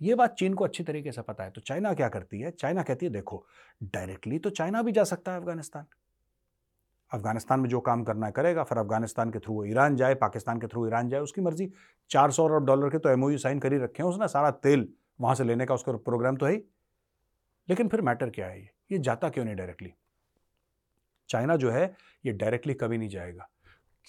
ये 0.00 0.14
बात 0.14 0.34
चीन 0.34 0.54
को 0.54 0.64
अच्छी 0.64 0.82
तरीके 0.82 1.12
से 1.12 1.22
पता 1.22 1.44
है 1.44 1.50
तो 1.50 1.60
चाइना 1.60 1.92
क्या 1.94 2.08
करती 2.08 2.40
है? 2.40 2.50
चाइना 2.50 2.82
कहती 2.82 3.06
है, 3.06 3.12
देखो 3.12 3.44
डायरेक्टली 3.84 4.38
तो 4.38 4.50
चाइना 4.50 4.82
भी 4.82 4.92
जा 4.92 5.04
सकता 5.04 5.32
है 5.32 5.40
अफ़गानिस्तान। 5.40 5.86
अफ़गानिस्तान 7.12 7.60
में 7.60 7.68
जो 7.68 7.80
काम 7.80 8.02
करना 8.04 8.30
करेगा, 8.30 8.62
फिर 8.64 8.78
अफ़गानिस्तान 8.78 9.30
के 9.30 9.38
थ्रू 9.38 9.64
ईरान 9.64 9.96
जाए, 9.96 10.14
पाकिस्तान 10.16 10.60
के 10.60 10.66
थ्रू 10.66 10.86
ईरान 10.86 11.08
जाए, 11.08 11.20
उसकी 11.20 11.40
मर्ज़ी। 11.40 11.72
चार 12.10 12.30
सौ 12.30 12.48
अरब 12.48 12.66
डॉलर 12.66 12.90
के 12.90 12.98
तो 12.98 13.08
एमओयू 13.08 13.38
साइन 13.38 13.58
कर 13.58 13.72
ही 13.72 13.78
रखे 13.78 14.02
हैं 14.02 14.10
उसने, 14.10 14.28
सारा 14.28 14.50
तेल 14.50 14.88
वहाँ 15.20 15.34
से 15.34 15.44
लेने 15.44 15.66
का 15.66 15.74
उसका 15.74 15.92
प्रोग्राम 15.94 16.36
तो 16.36 16.46
है 16.46 16.52
ही। 16.52 16.62
लेकिन 17.68 17.88
फिर 17.88 18.00
मैटर 18.00 18.30
क्या 18.30 18.46
है 18.46 18.60
ये? 18.60 18.68
ये 18.92 18.98
जाता 19.00 19.28
क्यों 19.28 19.44
नहीं 19.44 19.56
डायरेक्टली 19.56 19.92
चाइना 21.30 21.56
जो 21.56 21.70
है, 21.70 21.84
ये 22.24 22.32
डायरेक्टली 22.32 22.74
कभी 22.74 22.98
नहीं 22.98 23.08
जाएगा, 23.08 23.48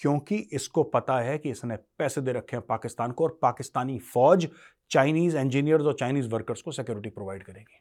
क्योंकि 0.00 0.36
इसको 0.52 0.82
पता 0.84 1.18
है 1.20 1.36
कि 1.38 1.50
इसने 1.50 1.76
पैसे 1.98 2.20
दे 2.20 2.32
रखे 2.32 2.56
हैं 2.56 2.64
पाकिस्तान 2.66 3.12
को 3.12 3.24
और 3.24 3.38
पाकिस्तानी 3.42 3.98
फौज 4.04 4.48
चाइनीज़ 4.90 5.36
इंजीनियर्स 5.38 5.84
और 5.84 5.94
चाइनीज़ 5.94 6.28
वर्कर्स 6.28 6.62
को 6.62 6.72
सिक्योरिटी 6.72 7.10
प्रोवाइड 7.10 7.42
करेगी। 7.42 7.80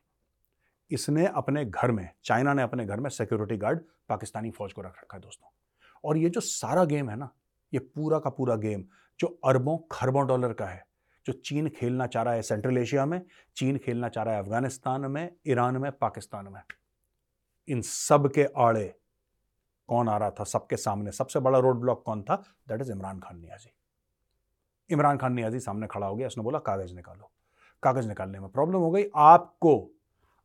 इसने 0.91 1.25
अपने 1.27 1.65
घर 1.65 1.91
में, 1.91 2.09
चाइना 2.23 2.53
ने 2.53 2.61
अपने 2.61 2.85
घर 2.85 2.99
में 2.99 3.09
सिक्योरिटी 3.09 3.57
गार्ड 3.57 3.79
पाकिस्तानी 4.09 4.51
फौज 4.51 4.73
को 4.73 4.81
रख 4.81 4.97
रखा 4.97 5.17
है 5.17 5.21
दोस्तों। 5.21 5.49
और 6.05 6.17
ये 6.17 6.29
जो 6.29 6.41
सारा 6.41 6.85
गेम 6.85 7.09
है 7.09 7.15
ना, 7.15 7.29
ये 7.73 7.79
पूरा 7.79 8.19
का 8.19 8.29
पूरा 8.29 8.55
गेम 8.55 8.83
जो 9.19 9.39
अरबों, 9.45 9.77
खरबों 9.91 10.27
डॉलर 10.27 10.53
का 10.53 10.65
है, 10.65 10.87
जो 11.25 11.33
चीन 11.33 11.69
खेलना 11.69 12.07
चाह 12.07 12.23
रहा 12.23 12.33
है 12.33 12.41
सेंट्रल 12.41 12.77
एशिया 12.77 13.05
में, 13.05 13.21
चीन 13.55 13.77
खेलना 13.77 14.09
चाह 14.09 14.23
रहा 14.23 14.33
है 14.33 14.43
अफ़गानिस्तान 14.43 15.01
में 15.01 15.35
ईरान 15.47 15.77
में, 15.77 15.91
पाकिस्तान 15.91 16.47
में। 16.47 16.61
इन 17.67 17.81
सब 17.81 18.31
के 18.31 18.47
आड़े 18.57 18.95
कौन 19.87 20.09
आ 20.09 20.17
रहा 20.17 20.31
था? 20.31 20.43
सबके 20.43 20.77
सामने, 20.77 21.11
सबसे 21.11 21.39
बड़ा 21.39 21.59
रोड 21.59 21.79
ब्लॉक 21.79 22.03
कौन 22.05 22.23
था? 22.23 22.35
दैट 22.67 22.81
इज़ 22.81 22.91
इमरान 22.91 23.19
खान 23.19 23.39
नियाजी 23.39 23.73
इमरान 24.89 25.17
खान 25.17 25.33
नियाजी 25.33 25.59
सामने 25.59 25.87
खड़ा 25.87 26.07
हो 26.07 26.15
गया, 26.15 26.27
उसने 26.27 26.43
बोला, 26.43 26.59
कागज़ 26.59 26.95
निकालो। 26.95 27.31
कागज़ 27.83 28.07
निकालने 28.07 28.39
में 28.39 28.49
प्रॉब्लम 28.49 28.77
हो 28.77 28.91
गई। 28.91 29.03
आपको 29.15 29.91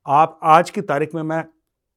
आप 0.06 0.38
आज 0.42 0.68
की 0.70 0.80
तारीख 0.80 1.14
में 1.14 1.22
मैं 1.22 1.42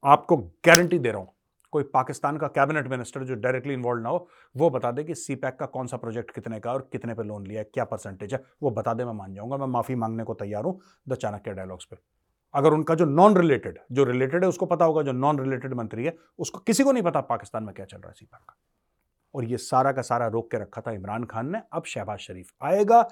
आपको 0.03 0.35
गारंटी 0.37 0.97
दे 0.99 1.09
रहा 1.09 1.19
हूँ, 1.19 1.27
कोई 1.73 1.83
पाकिस्तान 1.83 2.37
का 2.37 2.47
कैबिनेट 2.47 2.87
मिनिस्टर 2.87 3.23
जो 3.23 3.35
डायरेक्टली 3.35 3.73
इन्वॉल्व 3.73 4.01
ना 4.03 4.09
हो, 4.09 4.27
वो 4.55 4.69
बता 4.69 4.91
दे 4.91 5.03
कि 5.03 5.15
सी 5.15 5.35
पैक 5.35 5.57
का 5.59 5.65
कौन 5.65 5.87
सा 5.87 5.97
प्रोजेक्ट 5.97 6.31
कितने 6.35 6.59
का 6.59 6.71
और 6.73 6.87
कितने 6.91 7.13
पे 7.13 7.23
लोन 7.23 7.45
लिया 7.47 7.59
है, 7.59 7.69
क्या 7.73 7.83
परसेंटेज 7.85 8.33
है, 8.33 8.41
वो 8.63 8.71
बता 8.71 8.93
दे, 8.93 9.05
मैं 9.05 9.13
मान 9.13 9.33
जाऊँगा, 9.33 9.57
मैं 9.57 9.67
माफ़ी 9.67 9.95
मांगने 9.95 10.23
को 10.23 10.33
तैयार 10.33 10.63
हूँ 10.63 10.79
द 11.09 11.15
चाणक्य 11.15 11.53
डायलॉग्स 11.53 11.85
पे। 11.85 11.97
अगर 12.53 12.73
उनका 12.73 12.95
जो 12.95 13.05
नॉन 13.05 13.37
रिलेटेड 13.37 13.79
जो 13.91 14.03
रिलेटेड 14.03 14.43
है, 14.43 14.49
उसको 14.49 14.65
पता 14.65 14.85
होगा, 14.85 15.01
जो 15.01 15.11
नॉन 15.11 15.39
रिलेटेड 15.39 15.73
मंत्री 15.73 16.05
है, 16.05 16.17
उसको 16.39 16.59
किसी 16.59 16.83
को 16.83 16.91
नहीं 16.91 17.03
पता 17.03 17.21
पाकिस्तान 17.23 17.63
में 17.63 17.73
क्या 17.75 17.85
चल 17.85 17.97
रहा 17.97 18.09
है 18.09 18.13
सी 18.13 18.25
पैक 18.25 18.41
का। 18.41 18.57
और 19.33 19.45
ये 19.45 19.57
सारा 19.59 19.91
का 19.91 20.01
सारा 20.01 20.27
रोक 20.27 20.51
के 20.51 20.57
रखा 20.57 20.81
था 20.81 20.91
इमरान 20.91 21.23
खान 21.25 21.51
ने, 21.51 21.61
अब 21.73 21.83
शहबाज 21.85 22.19
शरीफ 22.19 22.51
आएगा 22.61 23.07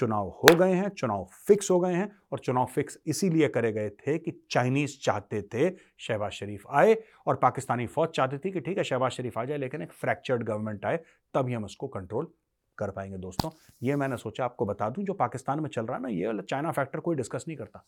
चुनाव 0.00 0.28
हो 0.28 0.54
गए 0.56 0.72
हैं, 0.72 0.88
चुनाव 0.88 1.24
फिक्स 1.46 1.70
हो 1.70 1.78
गए 1.80 1.94
हैं 1.94 2.10
और 2.32 2.38
चुनाव 2.38 2.66
फिक्स 2.66 2.98
इसीलिए 3.06 3.48
करे 3.48 3.72
गए 3.72 3.90
थे 3.90 4.18
कि 4.18 4.46
चाइनीज़ 4.50 4.98
चाहते 5.02 5.42
थे 5.42 5.70
शहबाज 5.98 6.32
शरीफ 6.32 6.62
आए 6.70 6.96
और 7.26 7.36
पाकिस्तानी 7.36 7.86
फौज 7.86 8.08
चाहती 8.08 8.38
थी 8.38 8.52
कि 8.52 8.60
ठीक 8.60 8.78
है, 8.78 8.84
शहबाज 8.84 9.10
शरीफ 9.10 9.38
आ 9.38 9.44
जाए, 9.44 9.58
लेकिन 9.58 9.82
एक 9.82 9.92
फ्रैक्चर्ड 9.92 10.42
गवर्नमेंट 10.42 10.86
आए 10.86 10.96
तभी 11.34 11.52
हम 11.52 11.64
उसको 11.64 11.88
कंट्रोल 11.88 12.32
कर 12.78 12.90
पाएँगे 12.90 13.18
दोस्तों। 13.18 13.50
ये 13.82 13.96
मैंने 13.96 14.16
सोचा 14.16 14.44
आपको 14.44 14.66
बता 14.66 14.90
दूँ, 14.90 15.04
जो 15.04 15.12
पाकिस्तान 15.12 15.60
में 15.60 15.70
चल 15.70 15.86
रहा 15.86 15.96
है 15.96 16.02
ना, 16.02 16.08
ये 16.08 16.42
चाइना 16.42 16.70
फैक्टर 16.70 17.00
कोई 17.00 17.16
डिस्कस 17.16 17.44
नहीं 17.48 17.58
करता। 17.58 17.86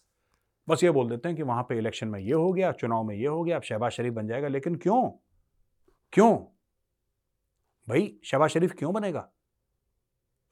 बस 0.68 0.84
ये 0.84 0.90
बोल 0.90 1.08
देते 1.08 1.28
हैं 1.28 1.36
कि 1.36 1.42
वहाँ 1.42 1.62
पे 1.62 1.78
इलेक्शन 1.78 2.08
में 2.08 2.20
ये 2.20 2.32
हो 2.32 2.52
गया, 2.52 2.72
चुनाव 2.72 3.04
में 3.04 3.16
ये 3.16 3.26
हो 3.26 3.44
गया, 3.44 3.56
अब 3.56 3.62
शहबाज 3.62 3.92
शरीफ 3.92 4.12
बन 4.12 4.26
जाएगा, 4.26 4.48
लेकिन 4.48 4.74
क्यों? 4.74 5.10
क्यों? 6.12 6.36
भाई, 7.88 8.20
शहबाज 8.24 8.50
शरीफ 8.50 8.72
क्यों 8.72 8.92
बनेगा? 8.92 9.28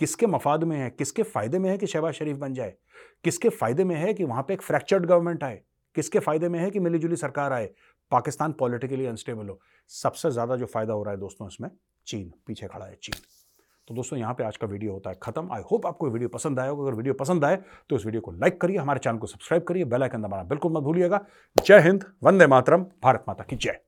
किसके 0.01 0.27
मफाद 0.27 0.65
में 0.65 0.77
है, 0.77 0.91
किसके 0.91 1.23
फ़ायदे 1.25 1.59
में 1.59 1.69
है 1.71 1.77
कि 1.79 1.87
शहबाज 1.87 2.15
शरीफ 2.15 2.37
बन 2.37 2.55
जाए? 2.55 2.75
किसके 3.25 3.49
फ़ायदे 3.51 3.85
में 3.85 3.95
है 3.97 4.13
कि 4.15 4.25
वहाँ 4.25 4.43
पे 4.43 4.55
एक 4.55 4.63
फ्रैक्चर्ड 4.63 5.07
गवर्नमेंट 5.07 5.45
आए? 5.45 5.61
किसके 5.97 6.19
फ़ायदे 6.19 6.49
में 6.49 6.59
है 6.59 6.71
कि 6.71 6.81
मिलीजुली 6.81 7.17
सरकार 7.17 7.53
आए? 7.53 7.69
पाकिस्तान 8.13 8.53
पॉलिटिकली 8.53 9.07
अनस्टेबल 9.07 9.49
हो। 9.49 9.61
सबसे 9.91 10.31
ज़्यादा 10.31 10.57
जो 10.57 10.67
फ़ायदा 10.67 10.93
हो 10.93 11.03
रहा 11.03 11.15
है 11.15 11.21
दोस्तों 11.21 11.49
इसमें, 11.49 11.71
चीन। 12.07 12.33
पीछे 12.47 12.67
खड़ा 12.67 12.87
है 12.87 12.95
चीन। 12.95 13.21
तो 13.89 13.95
दोस्तों 13.95 14.19
यहाँ 14.19 14.35
पे 14.35 14.45
आज 14.45 14.57
का 14.57 14.67
वीडियो 14.67 14.93
होता 14.93 15.11
है 15.11 15.19
खत्म। 15.23 15.53
आई 15.53 15.63
होप 15.71 15.87
आपको 15.87 16.11
वीडियो 16.11 16.29
पसंद 16.31 16.61
आया 16.61 16.71
होगा। 16.71 16.83
अगर 16.83 16.97
वीडियो 16.97 17.15
पसंद 17.17 17.45
आए 17.45 17.57
तो 17.91 17.97
इस 17.97 18.05
वीडियो 18.07 18.21
को 18.21 18.33
लाइक 18.33 18.61
करिए, 18.61 18.77
हमारे 18.79 19.01
चैनल 19.01 19.19
को 19.19 19.27
सब्सक्राइब 19.27 19.65
करिए 19.69 19.85
बेल 19.87 20.03
आइकन 20.03 20.23
दबाना 20.23 20.43
बिल्कुल 20.45 20.73
मत 20.73 20.83
भूलिएगा। 20.83 21.25
जय 21.57 21.81
हिंद, 21.81 22.05
वंदे 22.23 22.47
मातरम, 22.47 22.87
भारत 23.03 23.25
माता 23.29 23.45
की 23.45 23.57
जय। 23.57 23.81